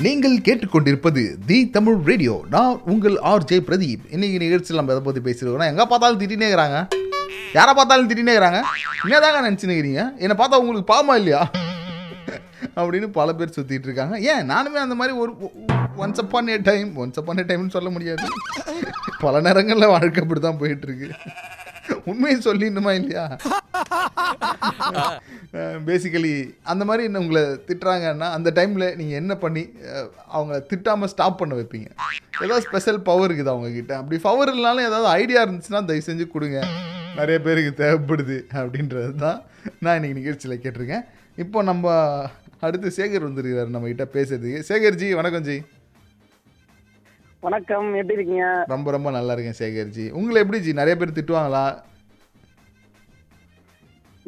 [0.05, 2.35] நீங்கள் கேட்டுக்கொண்டிருப்பது தி தமிழ் ரேடியோ.
[2.53, 4.05] நான் உங்கள் ஆர் ஜே பிரதீப்.
[4.15, 6.79] இன்னைக்கு நிகழ்ச்சியில் நம்ம எதை பற்றி பேசிருக்கோம்னா எங்கே பார்த்தாலும் திட்டினே இருக்கிறாங்க.
[7.57, 8.61] யாரை பார்த்தாலும் திட்டினே இருக்கிறாங்க.
[9.07, 11.43] என்னதாங்க நினச்சினுக்கிறீங்க என்னை பார்த்தா உங்களுக்கு பாவமா இல்லையா?
[12.79, 14.15] அப்படின்னு பல பேர் சுற்றிட்டு இருக்காங்க.
[14.31, 14.43] ஏன்?
[14.51, 15.31] நானுமே அந்த மாதிரி ஒரு
[16.03, 18.27] once upon a time once upon a டைம்னு சொல்ல முடியாது.
[19.25, 21.09] பல நேரங்களில் வாழ்க்கை அப்படி தான் போயிட்டு இருக்கு
[22.11, 23.25] உண்மையை சொல்லிடணுமா இல்லையா?
[25.87, 26.31] பேசிக்கலி
[26.71, 29.63] அந்த மாதிரி என்ன உங்களை திட்டுறாங்கன்னா அந்த டைமில் நீங்கள் என்ன பண்ணி
[30.35, 31.89] அவங்க அவங்கள திட்டாமல் ஸ்டாப் பண்ண வைப்பீங்க.
[32.43, 36.59] ஏதாவது ஸ்பெஷல் பவர் இருக்குது அவங்கக்கிட்ட அப்படி பவர் இல்லைனாலும் ஏதாவது ஐடியா இருந்துச்சுன்னா தயவு செஞ்சு கொடுங்க.
[37.19, 39.39] நிறைய பேருக்கு தேவைப்படுது அப்படின்றது தான்
[39.85, 41.05] நான் இன்னைக்கு நிகழ்ச்சியில் கேட்டிருக்கேன்.
[41.43, 41.85] இப்போ நம்ம
[42.65, 44.59] அடுத்து சேகர் வந்துருக்கிறார் நம்ம கிட்ட பேசுறதுக்கு.
[44.67, 45.55] சேகர் ஜி வணக்கம் ஜி.
[47.45, 48.47] வணக்கம் எப்படி இருக்கீங்க?
[48.73, 50.05] ரொம்ப ரொம்ப நல்லா இருக்கேன் சேகர் ஜி.
[50.19, 50.73] உங்களை எப்படி ஜி?
[50.81, 51.63] நிறைய பேர் திட்டுவாங்களா?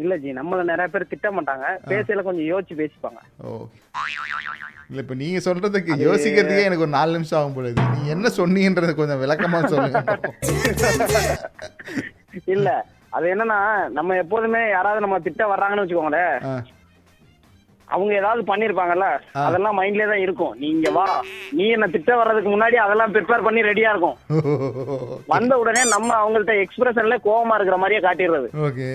[0.04, 1.66] இல்ல ஜி நம்மள நிறைய பேர் திட்ட மாட்டாங்க.
[1.92, 3.22] பேசல கொஞ்சம் யோசிச்சு பேசிப்பாங்க.
[3.46, 3.68] ஓ
[4.90, 9.22] இல்லை இப்போ நீங்கள் சொல்கிறதுக்கு யோசிக்கிறதுக்கே எனக்கு ஒரு நாலு நிமிஷம் ஆகும் போல நீ என்ன சொன்னீங்கன்றதை கொஞ்சம்
[9.24, 10.02] விளக்கமாக சொல்லுங்க.
[12.56, 12.70] இல்ல
[13.18, 13.60] அது என்னன்னா
[13.98, 16.38] நம்ம எப்போதுமே யாராவது நம்ம திட்ட வர்றாங்கன்னு வச்சுக்கோங்களேன்.
[17.96, 19.08] அவங்க ஏதாவது பண்ணிருப்பாங்கல்ல?
[19.48, 20.54] அதெல்லாம் மைண்ட்லயே தான் இருக்கும்.
[20.64, 21.06] நீங்க வா.
[21.58, 24.18] நீ என்ன திட்ட வர்றதுக்கு முன்னாடி அதெல்லாம் ப்ரிப்பேர் பண்ணி ரெடியா இருக்கும்.
[25.34, 28.50] வந்த உடனே நம்ம அவங்கள்ட்ட எக்ஸ்பிரஷன்ல கோவமா இருக்கிற மாதிரியே காட்டிடுறது.
[28.68, 28.90] ஓகே.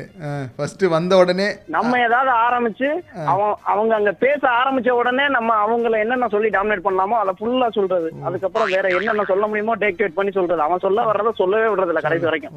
[0.58, 2.90] ஃபஸ்ட்டு வந்த உடனே நம்ம ஏதாவது ஆரம்பிச்சு
[3.32, 8.10] அவன் அவங்க அங்க பேச ஆரம்பிச்ச உடனே நம்ம அவங்கள என்னென்ன சொல்லி டாமினேட் பண்ணலாமோ அதை ஃபுல்லா சொல்றது.
[8.28, 10.62] அதுக்கப்புறம் வேற என்னென்ன சொல்ல முடியுமோ டேக்டேட் பண்ணி சொல்றது.
[10.66, 12.54] அவன் சொல்ல வர்றத சொல்லவே விடுறது இல்ல கடைசி வரைக்கும்.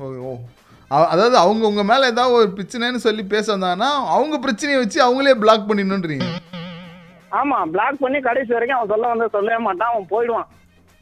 [1.12, 5.68] அதாவது அவங்க உங்க மேல ஏதாவது ஒரு பிரச்சனைன்னு சொல்லி பேச வந்தாங்கன்னா அவங்க பிரச்சனையை வச்சு அவங்களே பிளாக்
[5.70, 6.28] பண்ணிடணுன்றீங்க.
[7.40, 10.50] ஆமா பிளாக் பண்ணி கடைசி வரைக்கும் அவன் சொல்ல வந்தத சொல்லவே மாட்டான் அவன் போயிடுவான்.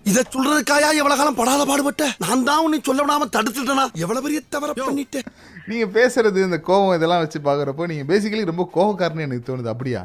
[0.10, 2.04] இத சொல்றதுக்காயா எவ்வளவு காலம் படாத பாடுபட்ட?
[2.24, 3.86] நான் தான் உன்னை சொல்ல விடாம தடுத்துட்டேனா?
[4.04, 5.28] எவ்வளவு பெரிய தவற பண்ணிட்டேன்.
[5.70, 9.74] நீங்க பேசுறது இந்த கோவம் இதெல்லாம் வச்சு பாக்குறப்போ நீங்க பேசிக்கலி ரொம்ப கோவக்காரன்னு எனக்கு தோணுது.
[9.74, 10.04] அப்படியா?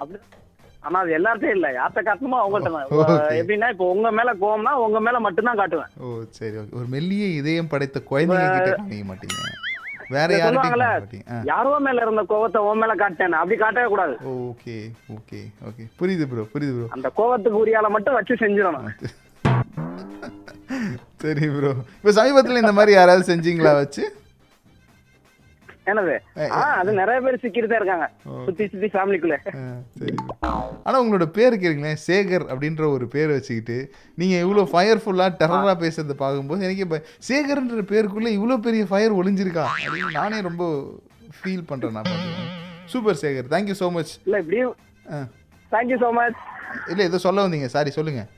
[0.00, 0.18] அப்படி
[0.84, 1.68] ஆனா அது எல்லார்ட்டையும் இல்ல.
[1.72, 2.80] யார்கிட்ட காட்டணுமோ அவங்கள்ட்ட.
[3.38, 5.90] எப்படின்னா இப்போ உங்க மேல கோவம்னா உங்க மேல மட்டும்தான் காட்டுவேன்.
[6.00, 9.38] ஓ சரி ஒரு மெல்லிய இதயம் படைத்த குழந்தைங்க கிட்ட மாட்டீங்க.
[10.10, 10.30] வேற
[11.26, 11.36] ஆ.
[11.44, 14.14] யாரோ மேல இருந்த கோவத்தை உன் மேல காட்டேன் அப்படி காட்டவே கூடாது.
[14.42, 14.74] Okay
[15.14, 15.84] okay okay.
[16.00, 18.88] புரியுது ப்ரோ புரியுது ப்ரோ அந்த கோவத்துக்கு உரியால மட்டும் வச்சு செஞ்சிடணும்.
[21.22, 24.04] சரி ப்ரோ இப்போ சமீபத்தில் இந்த மாதிரி யாராவது செஞ்சீங்களா வச்சு?
[25.86, 26.14] என்னது?
[26.74, 28.06] அது நிறைய பேர் சிக்கிட்டு இருக்காங்க.
[28.44, 29.62] சுத்தி சுத்தி ஃபேமிலிக்குள்ள ஆ,
[29.96, 30.14] சரி.
[30.84, 33.76] ஆனால் உங்களோட பேர் கேளுங்களேன் சேகர் அப்படின்ற ஒரு பேர் வச்சுக்கிட்டு
[34.18, 36.98] நீங்கள் இவ்வளோ ஃபயர்ஃபுல்லாக டெரராக பேசுறதை பார்க்கும்போது எனக்கு இப்போ
[37.28, 39.66] சேகர்ன்ற பேருக்குள்ளே இவ்வளோ பெரிய ஃபயர் ஒளிஞ்சிருக்கா?
[39.74, 40.64] அப்படின்னு நானே ரொம்ப
[41.38, 42.10] ஃபீல் பண்ணுறேன் நான்
[42.92, 43.50] super Shekar.
[43.52, 44.74] Thank you so much இல்ல இப்படியும்
[45.72, 46.40] தேங்க்யூ சோ மச்
[46.90, 47.68] இல்லை ஏதோ சொல்ல வந்தீங்க.
[47.74, 48.30] சாரி சொல்லுங்கள்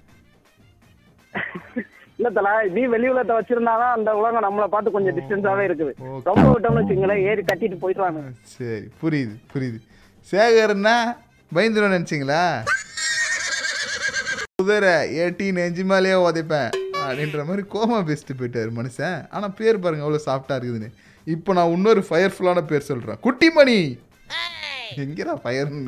[2.18, 5.92] இல்ல தல இப்படி வெளி உலகத்தை வச்சிருந்தாதான் அந்த உலகம் நம்மளை பார்த்து கொஞ்சம் டிஸ்டன்ஸாவே இருக்குது.
[6.28, 8.20] ரொம்ப விட்டோம்னு வச்சுங்களேன் ஏறி கட்டிட்டு போயிடுவாங்க.
[8.54, 9.78] சரி புரியுது புரியுது.
[10.30, 10.96] சேகர்னா
[11.52, 12.42] பயந்துடும் நினச்சிங்களா?
[14.60, 14.94] குதிரை
[15.24, 16.70] ஏட்டி நெஞ்சு மேலேயே உதைப்பேன்.
[17.06, 19.18] அப்படின்ற மாதிரி கோமா பேசிட்டு போயிட்டாரு மனுஷன்.
[19.34, 20.90] ஆனால் பேர் பாருங்க அவ்வளோ சாஃப்டாக இருக்குதுன்னு.
[21.34, 23.78] இப்போ நான் இன்னொரு ஃபயர்ஃபுல்லான பேர் சொல்கிறேன் குட்டிமணி!
[25.04, 25.80] எங்கடா ஃபயர்னு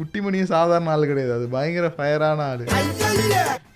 [0.00, 1.32] குட்டிமணியும் சாதாரண ஆள் கிடையாது.
[1.38, 2.64] அது பயங்கர ஃபயரான ஆள்.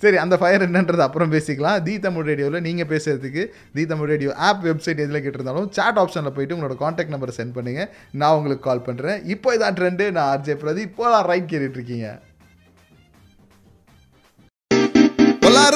[0.04, 1.78] சரி அந்த ஃபயர் என்னன்றது அப்புறம் பேசிக்கலாம்.
[1.86, 3.42] தீ தமிழ் ரேடியோவில் நீங்கள் பேசுறதுக்கு
[3.76, 7.90] தீ தமிழ் ரேடியோ ஆப் வெப்சைட் எதில் கேட்டிருந்தாலும் சாட் ஆப்ஷனில் போயிட்டு உங்களோட காண்டாக்ட் நம்பரை சென்ட் பண்ணுங்கள்
[8.22, 12.32] நான் உங்களுக்கு கால் பண்ணுறேன் இப்போ இதான் ட்ரெண்டு நான் ஆர்ஜே பிரதி இப்போ தான் ரைட் கேட்டுட்ருக்கீங்க இருக்கீங்க.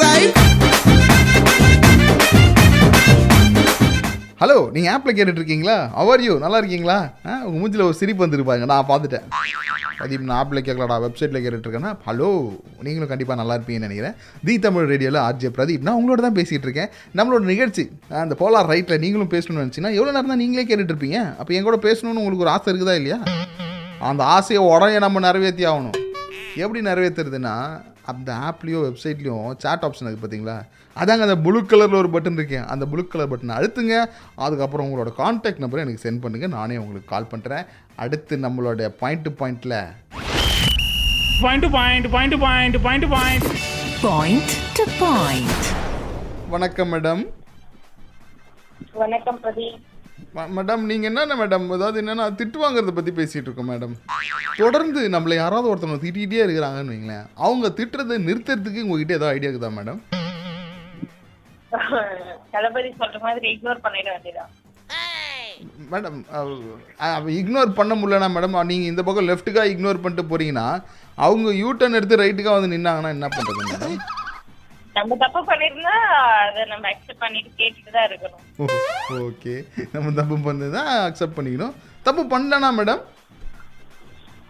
[0.01, 0.48] Right?
[4.41, 6.97] ஹலோ நீங்கள் ஆப்பில் கேட்டுட்டு இருக்கீங்களா அவர் யூ நல்லா இருக்கீங்களா?
[7.29, 8.65] ஆ உங்கள் மூஞ்சில் ஒரு சிரிப்பு வந்துருப்பாங்க.
[8.73, 9.25] நான் பார்த்துட்டேன்.
[9.99, 12.29] பிரதீப் நான் ஆப்பில் கேட்கலாடா வெப்சைட்டில் கேட்டுட்ருக்கேன்னா ஹலோ
[12.87, 14.15] நீங்களும் கண்டிப்பாக நல்லா இருப்பீங்கன்னு நினைக்கிறேன்.
[14.47, 16.91] தி தமிழ் ரேடியோவில் ஆர்ஜே பிரதீப் நான் உங்களோட தான் பேசிகிட்டு இருக்கேன்
[17.21, 17.85] நம்மளோட நிகழ்ச்சி
[18.23, 21.81] அந்த போலார் ரைட்டில் நீங்களும் பேசணும்னு நினச்சின்னா எவ்வளோ நேரம் தான் நீங்களே கேட்டுட்டு இருப்பீங்க அப்போ என் கூட
[21.89, 23.21] பேசணும்னு உங்களுக்கு ஒரு ஆசை இருக்குதா இல்லையா?
[24.13, 25.97] அந்த ஆசையை உடனே நம்ம நிறைவேற்றி ஆகணும்.
[26.65, 27.57] எப்படி நிறைவேற்றுறதுன்னா
[28.13, 30.59] அந்த ஆப்லேயோ வெப்சைட்லேயும் சாட் ஆப்ஷன் இருக்குது பார்த்தீங்களா
[30.99, 33.95] அதாங்க அந்த ப்ளூ கலரில் ஒரு பட்டன் இருக்கேன் அந்த ப்ளூ கலர் பட்டனை அழுத்துங்க.
[34.45, 37.67] அதுக்கப்புறம் உங்களோட காண்டாக்ட் நம்பரை எனக்கு சென்ட் பண்ணுங்கள் நானே உங்களுக்கு கால் பண்ணுறேன்
[38.05, 39.79] அடுத்து நம்மளோட பாயிண்ட் டு பாயிண்டில்
[41.43, 43.45] Point to point, point to point, point to point.
[44.03, 45.53] Point to point.
[46.51, 47.23] வணக்கம் மேடம்
[49.03, 49.85] வணக்கம் பிரதீப்
[50.57, 53.95] மேடம் நீங்கள் என்னென்ன மேடம் அதாவது என்னென்னா திட்டு வாங்குறத பற்றி பேசிகிட்டு இருக்கோம் மேடம்
[54.59, 60.01] தொடர்ந்து நம்மளை யாராவது ஒருத்தவங்க திட்டிகிட்டே இருக்கிறாங்கன்னு வைங்களேன் அவங்க திட்டுறதை நிறுத்துறதுக்கு உங்ககிட்ட ஏதாவது ஐடியா இருக்குதா மேடம்
[62.53, 64.53] தளபதி சொல்ற மாதிரி இக்னோர் பண்ணிட வேண்டியதான்
[65.93, 66.19] மேடம்
[67.39, 70.67] இக்னோர் பண்ண முடியலனா மேடம் நீங்கள் இந்த பக்கம் லெஃப்ட்டுக்காக இக்னோர் பண்ணிட்டு போறீங்கன்னா
[71.19, 73.99] அவங்க யூ டர்ன் எடுத்து ரைட்டுக்காக வந்து நின்னாங்கன்னா என்ன பண்ணுறது மேடம்
[74.97, 75.95] நம்ம தப்பு பண்ணிருந்தா
[76.45, 78.43] அதை நம்ம அக்செப்ட் பண்ணிட்டு கேட்டுட்டு தான் இருக்கணும்.
[79.27, 79.55] ஓகே.
[79.93, 81.75] நம்ம தப்பு பண்ணது அக்செப்ட் பண்ணிக்கணும்.
[82.07, 83.03] தப்பு பண்ணலனா மேடம்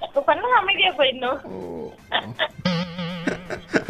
[0.02, 1.38] தப்பு பண்ணா அமைதியா போயிடணும்.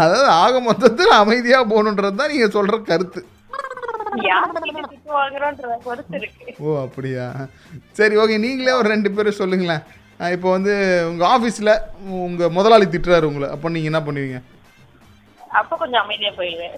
[0.03, 3.21] அதாவது ஆக மொத்தத்தில் அமைதியாக போகணுன்றது தான் நீங்கள் சொல்கிற கருத்து.
[6.67, 7.27] ஓ அப்படியா?
[7.99, 9.83] சரி ஓகே நீங்களே ஒரு ரெண்டு பேரும் சொல்லுங்களேன்.
[10.37, 10.75] இப்போ வந்து
[11.11, 11.73] உங்கள் ஆஃபீஸில்
[12.27, 13.49] உங்கள் முதலாளி திட்டுறாரு உங்களை.
[13.55, 14.39] அப்போ நீங்கள் என்ன பண்ணுவீங்க?
[15.61, 16.77] அப்ப கொஞ்சம் அமைதியா போயிடுவேன்.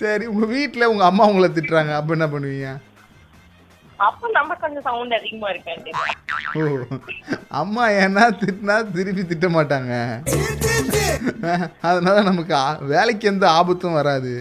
[0.00, 1.92] சரி உங்கள் வீட்டில் உங்கள் அம்மா உங்களை திட்டுறாங்க.
[2.00, 2.70] அப்போ என்ன பண்ணுவீங்க?
[3.96, 5.70] அப்ப நம்ம கொஞ்சம் சவுண்ட் அதிகமா இருக்க
[7.60, 9.92] அம்மா ஏன்னா திட்டினா திருப்பி திட்ட மாட்டாங்க.
[11.88, 12.54] அதனால நமக்கு
[12.92, 14.32] வேலைக்கு எந்த ஆபத்தும் வராது.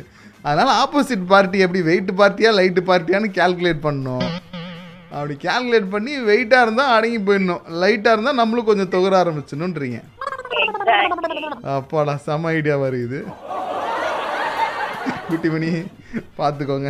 [0.42, 4.28] அதனால ஆப்போசிட் பார்ட்டி எப்படி வெயிட் பார்ட்டியா லைட்டு பார்ட்டியான்னு கால்குலேட் பண்ணணும்.
[5.16, 7.64] அப்படி கால்குலேட் பண்ணி வெயிட்டாக இருந்தால் அடங்கி போயிடணும்.
[7.84, 10.02] லைட்டாக இருந்தால் நம்மளும் கொஞ்சம் தொகர ஆரம்பிச்சிடணுன்றீங்க
[11.78, 13.20] அப்பாடா செம ஐடியா வருது.
[15.34, 15.70] குட்டிமணி
[16.40, 16.90] பார்த்துக்கோங்க.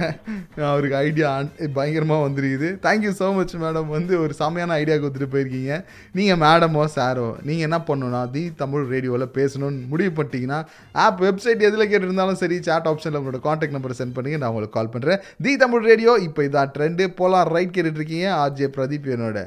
[0.69, 1.29] அவருக்கு ஐடியா
[1.77, 2.69] பயங்கரமாக வந்துருக்குது.
[2.85, 5.73] தேங்க்யூ ஸோ மச் மேடம் வந்து ஒரு செம்மையான ஐடியா கொடுத்துட்டு போயிருக்கீங்க.
[6.19, 10.59] நீங்கள் மேடமோ சாரோ நீங்கள் என்ன பண்ணணும்னா தி தமிழ் ரேடியோவில் பேசணும்னு முடிவு பண்ணிட்டீங்கன்னா
[11.05, 14.39] ஆப் வெப்சைட் எதில் கேட்டிருந்தாலும் சரி சாட் ஆப்ஷனில் உங்களோட காண்டாக்ட் நம்பரை சென்ட் பண்ணுங்க.
[14.43, 19.13] நான் உங்களுக்கு கால் பண்ணுறேன் தி தமிழ் ரேடியோ இப்போ இதான் ட்ரெண்டு போலாம் ரைட் கேட்டுட்ருக்கீங்க ஆர்ஜே பிரதீப்
[19.17, 19.39] என்னோட.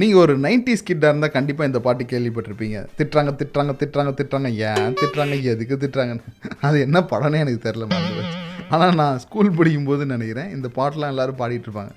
[0.00, 2.78] நீங்கள் ஒரு நைன்டிஸ் கிட்டாக இருந்தால் கண்டிப்பாக இந்த பாட்டு கேள்விப்பட்டிருப்பீங்க.
[2.98, 4.48] திட்டுறாங்க திட்டுறாங்க திட்டுறாங்க திட்டுறாங்க.
[4.68, 5.34] ஏன் திட்டுறாங்க?
[5.50, 6.32] எதுக்கு திட்டுறாங்கன்னு.
[6.66, 8.24] அது என்ன படம்னே எனக்கு தெரில மறந்து
[8.74, 11.92] ஆனால் நான் ஸ்கூல் படிக்கும் போது நினைக்கிறேன் இந்த பாட்டெலாம் எல்லாரும் பாடிட்டு இருப்பாங்க.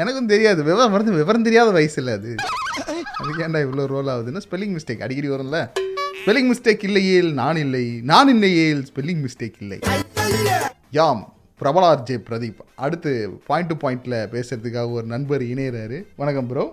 [0.00, 0.60] எனக்கும் தெரியாது.
[0.68, 2.32] விவரம் வந்து விவரம் தெரியாத வயசு இல்லை அது.
[3.20, 5.60] அதுக்கு ஏன்டா இவ்வளோ ரோல் ஆகுதுன்னா ஸ்பெல்லிங் மிஸ்டேக் அடிக்கடி வரும்ல.
[6.22, 7.84] ஸ்பெல்லிங் மிஸ்டேக் இல்லையேல் நான் இல்லை.
[8.12, 9.80] நான் இல்லையேல் ஸ்பெல்லிங் மிஸ்டேக் இல்லை.
[10.98, 11.24] யாம்
[11.62, 13.10] பிரபலார் ஜே பிரதீப் அடுத்து
[13.48, 15.98] பாயிண்ட் டு பாயிண்ட்ல பேசுறதுக்காக ஒரு நண்பர் இணையிறாரு.
[16.20, 16.64] வணக்கம் ப்ரோ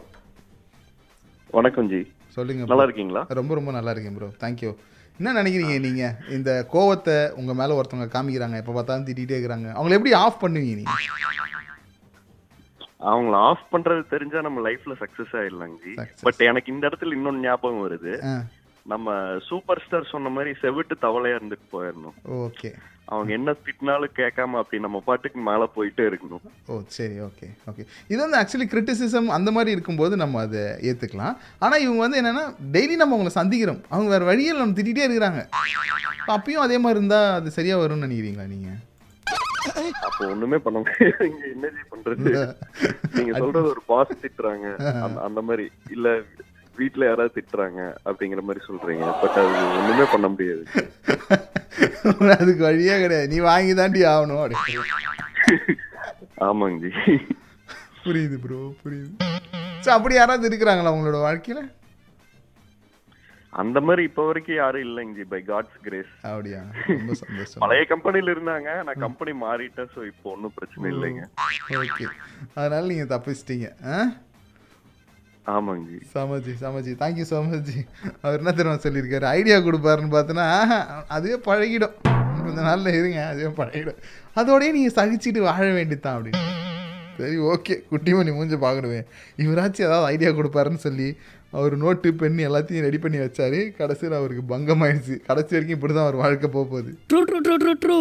[1.58, 2.00] வணக்கம் ஜி.
[2.36, 2.64] சொல்லுங்க.
[2.72, 4.72] நல்லா இருக்கீங்களா ரொம்ப ரொம்ப நல்லா இருக்கேன் ப்ரோ தேங்க்யூ
[5.20, 6.04] என்ன நினைக்கிறீங்க நீங்க?
[6.36, 10.96] இந்த கோவத்தை உங்க மேல ஒருத்தவங்க காமிக்கிறாங்க எப்ப பார்த்தாலும் திட்டிகிட்டே இருக்கிறாங்க அவங்கள எப்படி ஆஃப் பண்ணுவீங்க நீங்க?
[13.12, 15.94] அவங்கள ஆஃப் பண்றது தெரிஞ்சா நம்ம லைஃப்ல சக்சஸ் ஆயிடலாம் ஜி.
[16.26, 18.14] பட் எனக்கு இந்த இடத்துல இன்னொன்னு ஞாபகம் வருது.
[18.86, 19.10] நம்ம
[19.50, 22.16] சூப்பர் ஸ்டார் சொன்ன மாதிரி செவிட்டு தவளையா இருந்துட்டு போயிடணும்.
[22.46, 22.70] ஓகே
[23.12, 26.44] அவங்க என்ன திட்டினாலும் கேட்காம அப்படி நம்ம பாட்டுக்கு மேல போயிட்டே இருக்கணும்.
[26.72, 31.84] ஓ சரி ஓகே ஓகே இது வந்து ஆக்சுவலி கிரிட்டிசிசம் அந்த மாதிரி இருக்கும்போது நம்ம அதை ஏற்றுக்கலாம் ஆனால்
[31.86, 32.46] இவங்க வந்து என்னென்னா
[32.76, 33.82] டெய்லி நம்ம அவங்கள சந்திக்கிறோம்.
[33.94, 35.42] அவங்க வேறு வழியில் நம்ம திட்டிகிட்டே இருக்கிறாங்க.
[36.36, 38.78] அப்பயும் அதே மாதிரி இருந்தால் அது சரியாக வரும்னு நினைக்கிறீங்களா நீங்கள்
[40.08, 41.26] அப்போ ஒண்ணுமே பண்ண முடியாது.
[41.32, 42.32] இங்க என்ன பண்றது?
[43.16, 44.68] நீங்க சொல்றது ஒரு பாஸ் திட்டுறாங்க.
[45.28, 45.66] அந்த மாதிரி.
[45.96, 46.08] இல்ல
[46.80, 49.06] வீட்ல யாராவது திட்டுறாங்க அப்படிங்கிற மாதிரி சொல்றீங்க.
[49.22, 50.64] பட் அது ஒண்ணுமே பண்ண முடியாது.
[52.36, 53.28] அதுக்கு வழியே கிடையாது.
[53.34, 54.58] நீ வாங்கி தாண்டி ஆகணும் அப்படி.
[56.48, 56.78] ஆமாங்க.
[56.86, 57.16] ஜி
[58.04, 59.12] புரியுது ப்ரோ புரியுது.
[59.84, 61.62] ஸோ அப்படி யாராவது இருக்கிறாங்களா உங்களோட வாழ்க்கையில்?
[63.54, 66.60] அந்த மாதிரி இப்ப வரைக்கும் யாரும் இல்லைங்க ஜி பை காட்ஸ் கிரேஸ் அப்படியா?
[66.92, 67.62] ரொம்ப சந்தோஷம்.
[67.64, 71.24] பழைய கம்பெனில இருந்தாங்க நான் கம்பெனி மாறிட்டேன் சோ இப்போ ஒன்றும் பிரச்சனை இல்லைங்க.
[71.84, 72.08] ஓகே
[72.56, 73.70] அதனால நீங்க தப்பிச்சிட்டீங்க.
[73.94, 73.98] ஆ?
[75.54, 75.98] ஆமாங்க.
[76.14, 77.80] சமஜி சமஜி தேங்க்யூ ஸோ மச் ஜி
[78.24, 79.26] அவர் என்ன தெரியுமா சொல்லியிருக்காரு?
[79.38, 80.48] ஐடியா கொடுப்பாருன்னு பார்த்தோன்னா
[81.16, 81.96] அதுவே பழகிடும்.
[82.46, 84.00] கொஞ்ச நாளில் இருங்க அதுவே பழகிடும்.
[84.40, 86.46] அதோடய நீங்கள் சகிச்சுட்டு வாழ வேண்டியதுதான் அப்படின்னு.
[87.20, 89.00] சரி ஓகே குட்டிமணி மூஞ்ச பார்க்கணுமே.
[89.46, 91.08] இவராச்சும் ஏதாவது ஐடியா கொடுப்பாருன்னு சொல்லி
[91.60, 93.60] அவர் நோட்டு பெண்ணு எல்லாத்தையும் ரெடி பண்ணி வச்சாரு.
[93.80, 95.16] கடைசியில் அவருக்கு பங்கமாயிடுச்சு.
[95.30, 96.92] கடைசி வரைக்கும் இப்படி தான் அவர் வாழ்க்கை போக போகுது.
[97.12, 98.00] True true true true true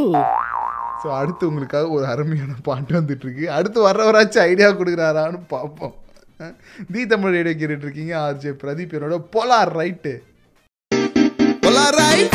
[1.02, 3.44] so அடுத்து உங்களுக்காக ஒரு அருமையான பாட்டு வந்துட்டு இருக்கு.
[3.56, 5.94] அடுத்து வர்றவராச்சும் ஐடியா கொடுக்குறாரான்னு பார்ப்போம்.
[6.92, 10.14] தி தமிழ் ரேடியோ கேட்டுட்டு இருக்கீங்க ஆர்ஜே பிரதீப் என்னோட polar right
[11.62, 12.28] Polar right.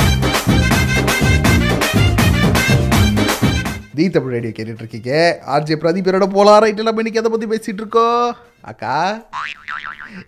[3.97, 5.11] The Tamil radio கேட்டுட்டு இருக்கீங்க
[5.53, 8.27] ஆர்ஜே பிரதீப் என்னோட போலார் ரைட்டு நம்ம இன்னைக்கு எதை பற்றி பேசிட்டு இருக்கோம்
[8.63, 8.95] அக்கா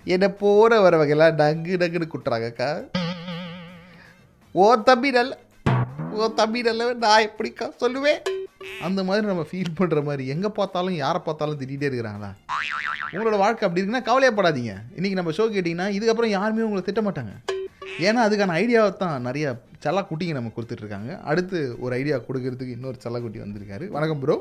[0.08, 2.70] என்ன போற வர வகையெல்லாம் டங்கு டங்குன்னு குட்டுறாங்க அக்கா.
[4.56, 5.34] ஓ தம்பி நல்ல
[6.16, 8.20] ஓ தம்பி நல்ல நான் எப்படிக்கா சொல்லுவேன்?
[8.88, 12.32] அந்த மாதிரி நம்ம ஃபீல் பண்ணுற மாதிரி எங்கே பார்த்தாலும் யாரை பார்த்தாலும் திட்டிகிட்டே இருக்கிறாங்களா?
[13.14, 14.74] உங்களோட வாழ்க்கை அப்படி இருக்குன்னா கவலையப்படாதீங்க.
[14.98, 17.34] இன்றைக்கி நம்ம ஷோ கேட்டிங்கன்னா இதுக்கப்புறம் யாருமே உங்களை திட்ட மாட்டாங்க.
[18.08, 19.46] ஏன்னா அதுக்கான ஐடியாவை தான் நிறைய
[19.84, 21.12] செல்லா குட்டிங்க நம்ம கொடுத்துட்ருக்காங்க.
[21.32, 23.88] அடுத்து ஒரு ஐடியா கொடுக்கறதுக்கு இன்னொரு செல்லா குட்டி வந்திருக்காரு.
[23.98, 24.38] வணக்கம் ப்ரோ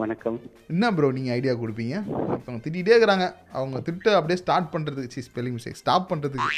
[0.00, 0.36] வணக்கம்.
[0.72, 1.96] என்ன ப்ரோ நீங்கள் ஐடியா கொடுப்பீங்க?
[2.30, 3.26] ஒருத்தவங்க திட்டிகிட்டே இருக்கிறாங்க.
[3.58, 6.48] அவங்க திட்ட அப்படியே ஸ்டார்ட் பண்ணுறதுக்கு சி ஸ்பெல்லிங் மிஸ்டேக் ஸ்டாப் பண்ணுறதுக்கு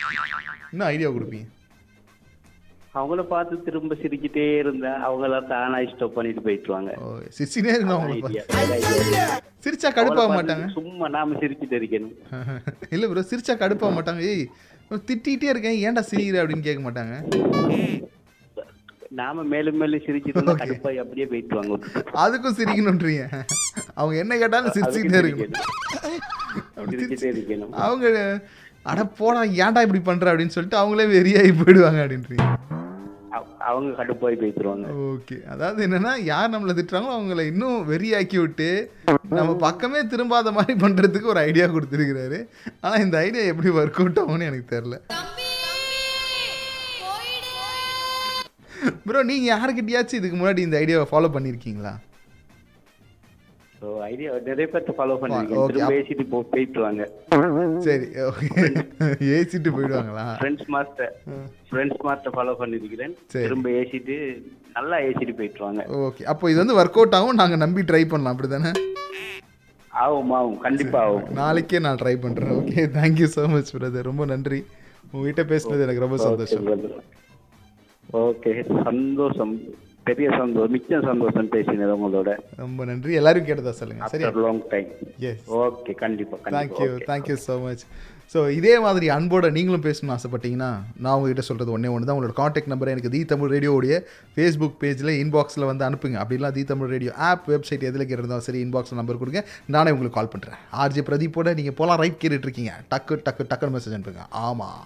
[0.74, 1.46] என்ன ஐடியா கொடுப்பீங்க?
[2.98, 6.90] அவங்கள பார்த்து திரும்ப சிரிக்கிட்டே இருந்தா அவங்கள தானா ஸ்டாப் பண்ணிட்டு போயிட்டுவாங்க.
[7.36, 9.26] சிரிச்சினே bad idea.
[9.64, 10.66] சிரிச்சா கடுப்பாக மாட்டாங்க?
[10.78, 12.14] சும்மா நாம சிரிச்சுட்டு இருக்கணும்.
[12.94, 14.22] இல்லை ப்ரோ சிரிச்சா கடுப்பாக மாட்டாங்க.
[14.32, 14.46] ஏய்
[15.08, 17.14] திட்டிகிட்டே இருக்கேன் ஏன்டா சிரிக்கிற அப்படின்னு கேட்க மாட்டாங்க?
[19.20, 21.74] நாம மேலும் மேலும் சிரிச்சிட்டு இருந்தா கடுப்பாய் அப்படியே போயிட்டுவாங்க.
[22.24, 23.24] அதுக்கும் சிரிக்கணுன்றீங்க
[23.98, 25.58] அவங்க என்ன கேட்டாலும் சிரிச்சுக்கிட்டே இருக்கணும்.
[27.86, 28.06] அவங்க
[28.92, 32.46] அட போடா ஏன்டா இப்படி பண்ற அப்படின்னு சொல்லிட்டு அவங்களே வெறியாகி போயிடுவாங்க அப்படின்றீங்க.
[33.68, 35.36] அவங்க கடுப்பாய் போயிட்டுருவாங்க ஓகே.
[35.52, 38.68] அதாவது என்னன்னா யார் நம்மளை திட்டுறாங்களோ அவங்கள இன்னும் வெறியாக்கி விட்டு
[39.38, 42.38] நம்ம பக்கமே திரும்பாத மாதிரி பண்றதுக்கு ஒரு ஐடியா கொடுத்துருக்கிறாரு.
[42.84, 44.98] ஆனா இந்த ஐடியா எப்படி ஒர்க் அவுட் ஆகும்னு எனக்கு தெரியல.
[49.06, 51.92] ப்ரோ நீங்க யாருக்கிட்டயாச்சும் இதுக்கு முன்னாடி இந்த ஐடியாவை ஃபாலோ பண்ணியிருக்கீங்களா
[53.78, 57.02] ஸோ ஐடியா நிறைய பேர்த்த ஃபாலோ அப்- ஏசிட்டு போ போயிட்டுருவாங்க.
[57.80, 58.46] சரி okay
[59.36, 60.24] ஏசிட்டு போயிடுவாங்களா?
[60.38, 61.12] Friends master
[61.68, 63.14] friends master follow பண்ணிருக்கிறேன்.
[63.36, 64.16] திரும்ப ஏசிட்டு
[64.74, 65.82] நல்லா ஏசிட்டு போயிட்டுருவாங்க.
[66.00, 68.72] ஓகே அப்போ இது வந்து ஒர்க் அவுட் ஆகும் நாங்கள் நம்பி ட்ரை பண்ணலாம் அப்படி தானே
[69.90, 70.58] ஆகும் ஆகும்.
[70.58, 71.28] கண்டிப்பா ஆகும்.
[71.34, 74.60] நாளைக்கே நான் ட்ரை பண்ணுறேன் okay thank you so much brother ரொம்ப நன்றி.
[75.12, 76.66] உங்ககிட்ட பேசினது எனக்கு ரொம்ப சந்தோஷம்.
[78.20, 79.54] ஓகே சந்தோஷம்.
[80.08, 82.32] பெரிய சந்தோஷம் மிச்ச சந்தோஷம் பேசினது உங்களோட.
[82.62, 83.12] ரொம்ப நன்றி.
[83.20, 84.02] எல்லாரும் கேட்டதா சொல்லுங்க.
[84.06, 84.90] After long time
[85.30, 87.84] yes okay கண்டிப்பா thank you thank you so much
[88.32, 90.70] so இதே மாதிரி அன்போட நீங்களும் பேசணும்னு ஆசைப்பட்டீங்கன்னா
[91.02, 93.96] நான் உங்ககிட்ட சொல்கிறது ஒன்றே ஒன்று தான் உங்களோட காண்டாக்ட் நம்பரை எனக்கு தி தமிழ் ரேடியோடைய
[94.34, 96.18] ஃபேஸ்புக் பேஜில் இன்பாக்ஸில் வந்து அனுப்புங்க.
[96.22, 99.42] அப்படிலாம் the Tamil radio app website எதில் கேட்டிருந்தாலும் சரி இன்பாக்ஸில் நம்பர் கொடுங்க.
[99.76, 102.00] நானே உங்களுக்கு கால் பண்ணுறேன் ஆர்ஜே பிரதீப்போட நீங்கள் போலாம்.
[102.02, 102.74] ரைட் கேட்டுட்டு இருக்கீங்க.
[102.94, 104.24] டக்கு டக்கு டக்குன்னு மெசேஜ் அனுப்புங்க.
[104.46, 104.84] ஆமாம்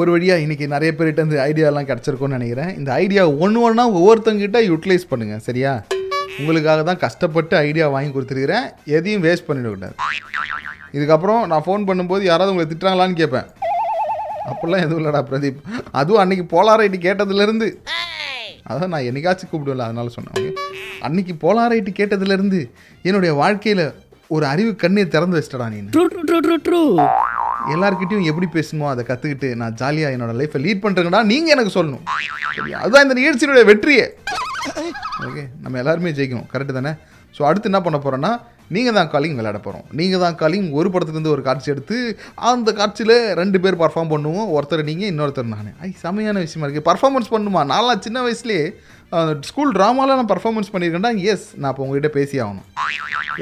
[0.00, 2.70] ஒரு வழியாக இன்றைக்கி நிறைய பேர்கிட்ட இந்த ஐடியாலாம் கிடச்சிருக்கோன்னு நினைக்கிறேன்.
[2.78, 5.72] இந்த ஐடியா ஒன்று ஒன்றா ஒவ்வொருத்தங்கிட்ட யூட்டிலைஸ் பண்ணுங்கள் சரியா?
[6.38, 8.66] உங்களுக்காக தான் கஷ்டப்பட்டு ஐடியா வாங்கி கொடுத்துருக்கிறேன்.
[8.96, 9.94] எதையும் வேஸ்ட் பண்ணிடக்கூடாது
[10.96, 13.48] இதுக்கப்புறம் நான் ஃபோன் பண்ணும்போது யாராவது உங்களை திட்டுறாங்களான்னு கேட்பேன்.
[14.52, 15.60] அப்படிலாம் எதுவும் இல்லைடா பிரதீப்.
[16.00, 17.68] அதுவும் அன்னைக்கு போலாரைட்டு கேட்டதுலேருந்து.
[18.72, 20.52] அதான் நான் என்னைக்காச்சும் கூப்பிடுவேன்ல அதனால சொன்னேன் ஓகே
[21.08, 22.60] அன்னைக்கு போலாரைட்டு கேட்டதுலேருந்து
[23.08, 23.86] என்னுடைய வாழ்க்கையில்
[24.34, 25.80] ஒரு அறிவு கண்ணை திறந்து வச்சிட்டடா நீ
[27.72, 32.04] எல்லாருக்கிட்டையும் எப்படி பேசணுமோ அதை கற்றுக்கிட்டு நான் ஜாலியாக என்னோட லைஃப்பை லீட் பண்ணுறேங்கடா நீங்கள் எனக்கு சொல்லணும்.
[32.82, 34.06] அதுதான் இந்த நிகழ்ச்சியினுடைய வெற்றியே.
[35.28, 36.48] ஓகே நம்ம எல்லாருமே ஜெயிக்கணும்.
[36.54, 36.92] கரெக்டு தானே?
[37.36, 38.32] ஸோ அடுத்து என்ன பண்ண போகிறோன்னா
[38.74, 41.96] நீங்கள் தான் காலிங் விளையாட போகிறோம் நீங்கள் தான் காலிங் ஒரு படத்துலேருந்து ஒரு காட்சி எடுத்து
[42.50, 44.46] அந்த காட்சியில் ரெண்டு பேர் பர்ஃபார்ம் பண்ணுவோம்.
[44.56, 45.72] ஒருத்தர் நீங்கள் இன்னொருத்தர் நான்.
[45.86, 47.62] ஐ செமையான விஷயமா இருக்குது பர்ஃபார்மன்ஸ் பண்ணுமா?
[47.72, 48.64] நான்லாம் சின்ன வயசுலேயே
[49.48, 51.10] ஸ்கூல் ட்ராமாவில் நான் பர்ஃபார்மன்ஸ் பண்ணியிருக்கேன்டா.
[51.32, 52.68] எஸ் நான் அப்போ உங்ககிட்ட பேசி ஆகணும்.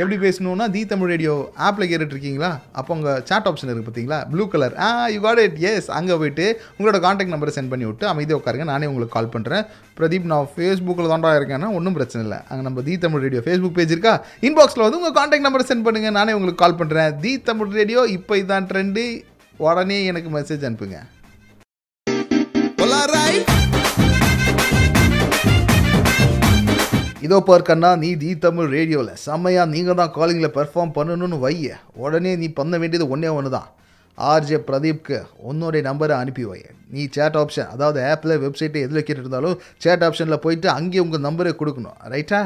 [0.00, 1.32] எப்படி பேசணும்னா தி தமிழ் ரேடியோ
[1.66, 2.50] ஆப்பில் கேட்டுட்ருக்கீங்களா?
[2.78, 6.46] அப்போ உங்கள் சாட் ஆப்ஷன் இருக்குது பார்த்தீங்களா blue colour ah you got it yes அங்கே போயிட்டு
[6.76, 8.66] உங்களோட காண்டாக்ட் நம்பரை சென்ட் பண்ணி விட்டு அமைதியாக உட்காருங்க.
[8.72, 9.64] நானே உங்களுக்கு கால் பண்ணுறேன்
[10.00, 12.40] பிரதீப் நான் ஃபேஸ்புக்கில் தான்டா இருக்கேன்னா ஒன்றும் பிரச்சனை இல்லை.
[12.50, 14.14] அங்கே நம்ம the Tamil radio Facebook page இருக்கா?
[14.48, 18.36] இன்பாக்ஸில் வந்து உங்கள் காண்டாக்ட் நம்பரை சென்ட் பண்ணுங்கள் நானே உங்களுக்கு கால் பண்ணுறேன் தி தமிழ் ரேடியோ இப்போ
[18.44, 19.04] இதான் ட்ரெண்டு
[19.66, 21.00] உடனே எனக்கு மெசேஜ் அனுப்புங்க.
[27.26, 31.76] இதோ பார்க்கண்ணா நீ தி தமிழ் ரேடியோவில் செம்மையாக நீங்கள் தான் காலிங்கில் பெர்ஃபார்ம் பண்ணணும்னு வைய.
[32.04, 33.68] உடனே நீ பண்ண வேண்டியது ஒன்றே ஒன்று தான்
[34.18, 35.18] ஆர்ஜே பிரதீப்க்கு
[35.50, 36.58] உன்னுடைய நம்பரை அனுப்பி வை.
[36.94, 41.98] நீ சேட் ஆப்ஷன் அதாவது ஆப்பில் வெப்சைட்டு எதில் கேட்டுருந்தாலும் சேட் ஆப்ஷனில் போயிட்டு அங்கேயே உங்கள் நம்பரை கொடுக்கணும்.
[42.14, 42.40] ரைட்டா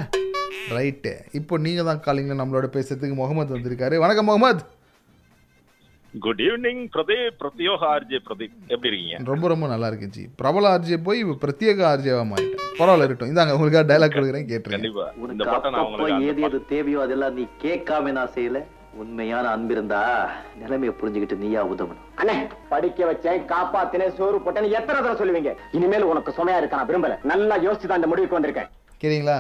[0.77, 3.97] ரைட்டு இப்போ நீங்கள் தான் காலிங்கில் நம்மளோட பேசுறதுக்கு முகமது வந்திருக்காரு.
[4.05, 4.63] வணக்கம் முகமது.
[6.25, 9.17] குட் ஈவினிங் பிரதீப் பிரத்யோக ஆர்ஜே பிரதீப் எப்படி இருக்கீங்க?
[9.31, 10.23] ரொம்ப ரொம்ப நல்லா இருக்கு ஜி.
[10.41, 12.63] பிரபல ஆர்ஜே போய் பிரத்யேக ஆர்ஜேவா மாறிட்டேன்.
[12.79, 13.31] பரவாயில்ல இருக்கட்டும்.
[13.33, 14.79] இந்தாங்க உங்களுக்காக டைலாக் கொடுக்குறேன் கேட்டுருங்க.
[14.79, 15.07] கண்டிப்பா.
[15.35, 18.61] இந்த பாட்டை நான் உங்களுக்கு ஏது எது தேவையோ அதெல்லாம் நீ கேட்காம நான் செய்யல.
[19.03, 20.03] உண்மையான அன்பிருந்தா
[20.61, 22.05] நிலைமைய புரிஞ்சுக்கிட்டு நீயா உதவணும்.
[22.21, 22.37] அண்ணே
[22.73, 25.53] படிக்க வச்சேன் காப்பாத்தினேன் சோறு போட்டேன்னு எத்தனை தடவை சொல்லுவீங்க?
[25.79, 27.17] இனிமேல் உனக்கு சுமையா இருக்க நான் விரும்பல.
[27.33, 28.71] நல்லா யோசிச்சு தான் இந்த முடிவுக்கு வந்திருக்கேன்.
[29.03, 29.39] கேறீங்களா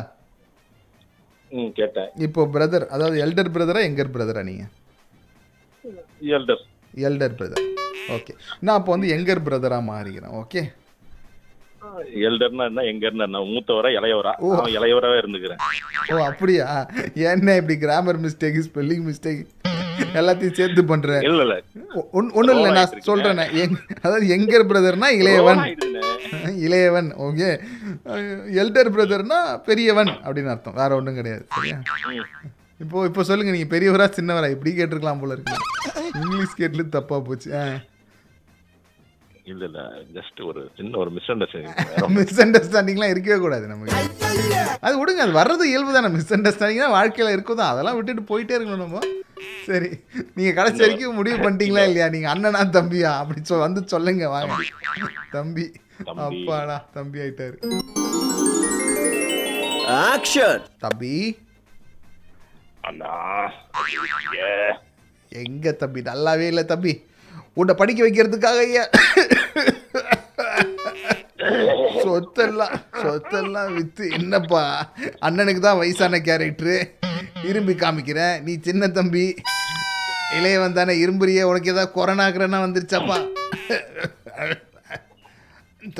[1.50, 2.10] ம் கேட்டேன்.
[2.26, 4.72] இப்போ பிரதர் அதாவது எல்டர் பிரதரா எங்கர் பிரதரா நீங்கள்
[6.36, 6.62] எல்டர்
[7.06, 7.64] எல்டர் பிரதர்
[8.16, 10.34] ஓகே நான் அப்போ வந்து எங்கர் பிரதராக மாறிக்கிறேன்.
[10.40, 10.62] ஓகே
[12.28, 12.82] எல்டர்னா என்ன?
[12.92, 13.40] எங்கர்னா என்ன?
[13.50, 14.32] மூத்தவரா இளையவரா?
[14.44, 14.48] ஓ.
[14.56, 15.60] அவன் இளையவராவே இருந்துக்கிறேன்.
[16.12, 16.66] ஓ அப்படியா?
[17.32, 19.42] என்ன இப்படி கிராமர் மிஸ்டேக் ஸ்பெல்லிங் மிஸ்டேக்
[20.20, 21.54] எல்லாத்தையும் சேர்த்து பண்றேன் இல்ல இல்ல.
[22.18, 23.40] ஒன்றும் இல்லை நான் சொல்றேன்.
[24.02, 25.62] அதாவது எங்கர் பிரதர்னா இளையவன்.
[26.66, 27.48] இளையவன் ஓகே
[28.62, 30.78] எல்டர் பிரதர்னா பெரியவன் அப்படின்னு அர்த்தம்.
[30.82, 31.78] வேற ஒன்றும் கிடையாது சரியா?
[32.80, 35.54] இப்போ இப்போ சொல்லுங்க நீங்க பெரியவரா சின்னவரா இப்படி கேட்டிருக்கலாம் போல இருக்கு.
[36.18, 37.66] இங்கிலீஷ் கேட்டது தப்பா போச்சு ஆ.
[39.50, 39.80] இல்ல இல்ல
[40.16, 43.94] ஜஸ்ட் ஒரு சின்ன ஒரு மிஸ் அண்டர்ஸ்டாண்டிங் மிஸ் அண்டர்ஸ்டாண்டிங்லாம் இருக்கவே கூடாது நமக்கு.
[44.82, 46.08] அது விடுங்க அது வர்றது இயல்பு தானே.
[46.16, 49.02] மிஸ் அண்டர்ஸ்டாண்டிங்னா வாழ்க்கையில் இருக்கும் தான் அதெல்லாம் விட்டுட்டு போயிட்டே இருக்கணும் நம்ம.
[49.66, 49.90] சரி
[50.36, 52.08] நீங்க கடைசி வரைக்கும் முடிவு பண்ணிட்டீங்களா இல்லையா?
[52.08, 53.10] நீங்க அண்ணனா தம்பியா?
[53.22, 54.56] அப்படி சொ வந்து சொல்லுங்க வாங்க.
[55.32, 55.66] தம்பி.
[56.22, 57.56] அப்பாடா தம்பி ஆயிட்டாரு.
[60.04, 61.14] ஆக்ஷன் தம்பி.
[62.88, 63.12] அண்ணா.
[65.42, 66.00] எங்க தம்பி?
[66.08, 66.92] நல்லாவே இல்லை தம்பி.
[67.60, 68.90] உன்னை படிக்க வைக்கிறதுக்காக ஏன்
[72.04, 74.04] சொத்தெல்லாம் சொத்தெல்லாம் வித்து.
[74.18, 74.62] என்னப்பா?
[75.26, 76.76] அண்ணனுக்கு தான் வயசான கேரக்டரு
[77.48, 79.26] இரும்பி காமிக்கிறேன் நீ சின்ன தம்பி.
[80.38, 80.94] இளையவன் தானே.
[81.04, 83.18] இரும்புறியே உனக்கு ஏதாவது கொரோனாக்கிறனா வந்துருச்சாப்பா.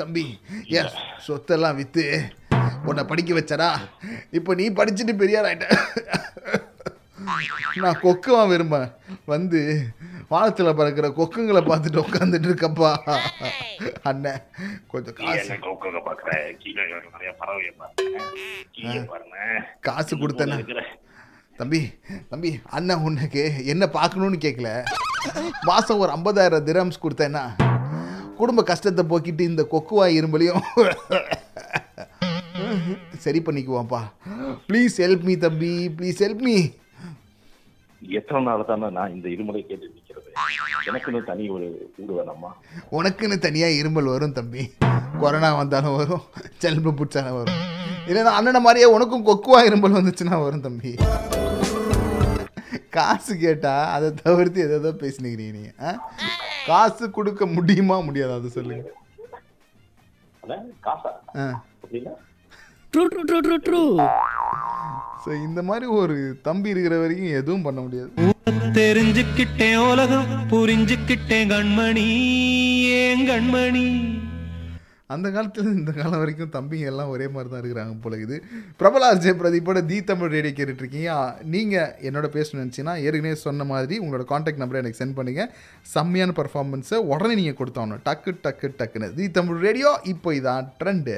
[0.01, 0.25] தம்பி
[0.79, 0.97] எஸ்
[1.27, 2.05] சொத்தெல்லாம் வித்து.
[2.85, 3.69] உன்னை படிக்க வச்சடா.
[4.39, 5.67] இப்போ நீ படிச்சுட்டு பெரியார் ஆயிட்ட.
[7.83, 8.89] நான் கொக்குவா விரும்பேன்
[9.31, 9.59] வந்து
[10.31, 12.91] வானத்தில் பறக்கிற கொக்குங்களை பார்த்துட்டு உட்காந்துட்டு இருக்கப்பா.
[14.09, 14.41] அண்ணன்
[14.91, 15.55] கொஞ்சம் காசு.
[15.67, 17.61] கொக்கங்க பாக்குறேன் கீழே நிறைய பறவை
[19.87, 20.57] காசு கொடுத்தேன்னா
[21.59, 21.81] தம்பி
[22.31, 24.71] தம்பி அண்ணன் உனக்கு என்ன பார்க்கணும்னு கேட்கல.
[25.69, 27.43] மாதம் ஒரு ஐம்பதாயிரம் திரம்ஸ் கொடுத்தேன்னா
[28.39, 30.63] குடும்ப கஷ்டத்தை போக்கிட்டு இந்த கொக்குவா இரும்பலையும்
[33.25, 34.01] சரி பண்ணிக்குவான்ப்பா
[34.67, 35.71] ப்ளீஸ் ஹெல்ப் மீ தம்பி.
[35.97, 36.57] ப்ளீஸ் ஹெல்ப் மீ
[38.01, 40.25] எத்தனை நாள் தானே நான் இந்த இருமலை கேட்டு நிக்கிறது
[40.89, 42.49] எனக்குன்னு தனி ஒரு வீடு வேணாமா?
[42.91, 44.63] உனக்குன்னு தனியாக இருமல் வரும் தம்பி.
[45.21, 46.25] கொரோனா வந்தாலும் வரும்
[46.57, 47.61] செல்பு பிடிச்சாலும் வரும்.
[48.07, 50.91] இல்லைன்னா அண்ணனை மாதிரியே உனக்கும் கொக்குவா இருமல் வந்துச்சுன்னா வரும் தம்பி.
[52.89, 55.91] காசு கேட்டா அதை தவிர்த்து எதோ ஏதோ பேசினீங்க நீ ஆ?
[56.67, 58.33] காசு கொடுக்க முடியுமா முடியாது?
[58.33, 58.85] அதை சொல்லுங்க.
[60.83, 61.11] காசா?
[62.97, 63.81] True true true true true
[65.23, 66.13] so இந்த மாதிரி ஒரு
[66.45, 68.11] தம்பி இருக்கிற வரைக்கும் எதுவும் பண்ண முடியாது.
[68.77, 72.05] தெரிஞ்சுக்கிட்டேன் உலகம் புரிஞ்சுக்கிட்டேன் கண்மணி
[73.01, 73.85] ஏன் கண்மணி?
[75.15, 78.37] அந்த காலத்துல இந்த காலம் வரைக்கும் தம்பிங்க எல்லாம் ஒரே மாதிரி தான் இருக்கிறாங்க போல இது
[78.79, 81.11] பிரபல அர்ஜய் பிரதீப்போட தி தமிழ் ரேடியோ கேட்டுட்டு இருக்கீங்க
[81.53, 85.45] நீங்கள் என்னோட பேசணும்னு நினச்சின்னா ஏற்கனவே சொன்ன மாதிரி உங்களோட காண்டாக்ட் நம்பரை எனக்கு சென்ட் பண்ணுங்க.
[85.95, 89.13] செம்மையான பர்ஃபார்மன்ஸை உடனே நீங்கள் கொடுத்தாகணும் டக்கு டக்கு டக்குன்னு.
[89.19, 91.15] தி தமிழ் ரேடியோ இப்போ இதான் ட்ரெண்டு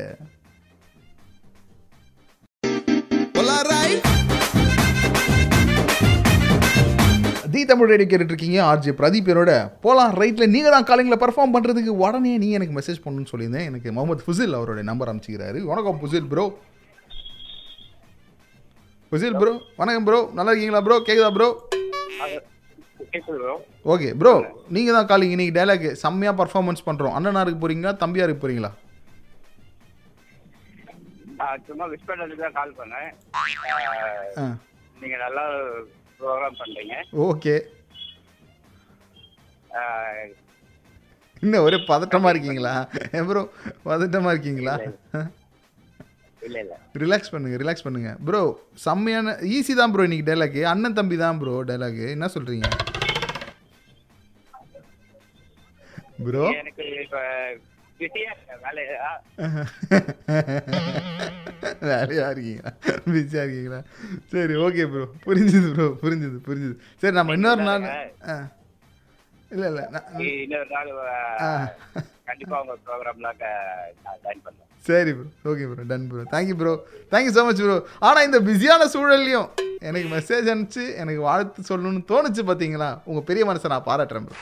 [7.52, 11.94] தி தமிழ் ரேடியோ கேட்டுட்டு இருக்கீங்க ஆர்ஜே பிரதீப் என்னோட போலாம் ரைட்டில் நீங்கள் தான் காலிங்கில் பர்ஃபார்ம் பண்ணுறதுக்கு
[12.02, 13.68] உடனே நீங்கள் எனக்கு மெசேஜ் பண்ணணும்னு சொல்லியிருந்தேன்.
[13.70, 16.46] எனக்கு முகமது ஃபுசில் அவரோட நம்பர் அமைச்சிக்கிறாரு வணக்கம் ஃபுசில் ப்ரோ
[19.12, 21.50] ஃபுசில் ப்ரோ வணக்கம் ப்ரோ நல்லா இருக்கீங்களா ப்ரோ கேக்குதா ப்ரோ
[23.86, 24.34] ஓகே ப்ரோ
[24.70, 28.72] நீங்கள் தான் காலிங் இன்னைக்கு டைலாக் செம்மையாக பர்ஃபார்மன்ஸ் பண்ணுறோம் அண்ணனாருக்கு போகிறீங்களா தம்பியாருக்கு போகிறீங்களா
[31.68, 33.10] சும்மா விஷ் பண்ணுறதுக்கு தான் கால் பண்ணேன்.
[35.02, 35.44] நீங்க நல்லா
[36.20, 36.96] ப்ரோக்ராம் பண்றீங்க.
[37.28, 37.56] ஓகே.
[41.44, 42.74] இன்னும் ஒரே பதட்டமாக இருக்கீங்களா?
[43.30, 43.44] ப்ரோ
[43.90, 44.74] பதட்டமாக இருக்கீங்களா?
[46.48, 46.76] இல்ல இல்ல.
[47.04, 48.12] ரிலாக்ஸ் பண்ணுங்க ரிலாக்ஸ் பண்ணுங்க.
[48.28, 48.42] ப்ரோ
[48.86, 52.70] செம்மையான ஈஸி தான் ப்ரோ இன்னைக்கு டைலாக் அண்ணன் தம்பி தான் ப்ரோ டைலாக் என்ன சொல்றீங்க?
[56.28, 56.86] ப்ரோ எனக்கு
[61.90, 62.28] வேலையா?
[62.34, 62.72] இருக்கீங்களா?
[63.14, 63.80] பிஸியாக இருக்கீங்களா?
[64.34, 66.76] சரி ஓகே ப்ரோ புரிஞ்சுது ப்ரோ புரிஞ்சுது புரிஞ்சுது.
[67.02, 67.86] சரி நம்ம இன்னொரு நாள்
[69.52, 69.84] இல்லை இல்லை
[70.46, 70.90] இன்னொரு நாள்.
[72.30, 74.66] கண்டிப்பா உங்க ப்ரோக்ராம்ல ஜாயின் பண்ணுவேன்.
[74.86, 76.74] சரி bro okay bro done bro thank you bro
[77.14, 79.50] thank you so much bro ஆனால் இந்த பிஸியான சூழல்லையும்
[79.90, 84.38] எனக்கு மெசேஜ் அனுப்பிச்சு எனக்கு வாழ்த்து சொல்லணும்னு தோணுச்சு பார்த்தீங்களா உங்கள் பெரிய மனசை நான் பாராட்டுறேன் ப்ரோ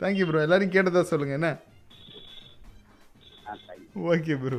[0.00, 1.50] தேங்க்யூ ப்ரோ எல்லாரும் கேட்டதா சொல்லுங்க என்ன?
[4.12, 4.58] ஓகே ப்ரோ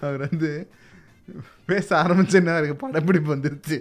[0.00, 0.50] அவர் வந்து
[1.70, 3.76] பேச ஆரம்பிச்சேன்னா இருக்கு படப்பிடிப்பு வந்துருச்சு.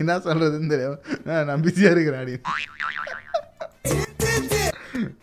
[0.00, 1.00] என்ன சொல்றதுன்னு தெரியும்
[1.48, 3.07] நான் பிஸியாக இருக்கிறேன் அப்படின்னு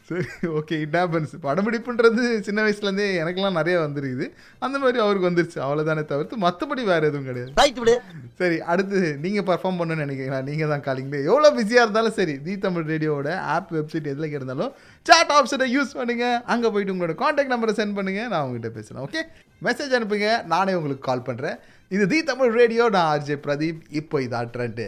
[0.10, 0.26] சரி
[0.60, 4.26] ஓகே இட் ஹேப்பன்ஸ் படப்பிடிப்புன்றது சின்ன வயசுலேருந்தே எனக்கெல்லாம் நிறைய வந்துருக்குது.
[4.66, 5.60] அந்த மாதிரி அவருக்கு வந்துருச்சு.
[5.66, 7.52] அவ்வளோதானே தவிர்த்து மற்றபடி வேறு எதுவும் கிடையாது.
[8.42, 10.42] சரி அடுத்து நீங்கள் பர்ஃபார்ம் பண்ணணும்னு நினைக்கிறீங்களா?
[10.50, 14.72] நீங்கள் தான் காலிங்களே எவ்வளோ பிஸியாக இருந்தாலும் சரி தி தமிழ் ரேடியோவோட ஆப் வெப்சைட் எதில் இருந்தாலும்
[15.10, 16.28] சாட் ஆப்ஷனை யூஸ் பண்ணுங்க.
[16.54, 18.22] அங்கே போயிட்டு உங்களோட காண்டாக்ட் நம்பரை சென்ட் பண்ணுங்க.
[18.34, 19.24] நான் உங்ககிட்ட பேசுகிறேன் ஓகே
[19.68, 20.30] மெசேஜ் அனுப்புங்க.
[20.54, 21.60] நானே உங்களுக்கு கால் பண்ணுறேன்
[21.96, 23.82] இது தி தமிழ் ரேடியோ நான் ஆர்ஜே பிரதீப்.
[24.00, 24.88] இப்போ இதான் ட்ரெண்டு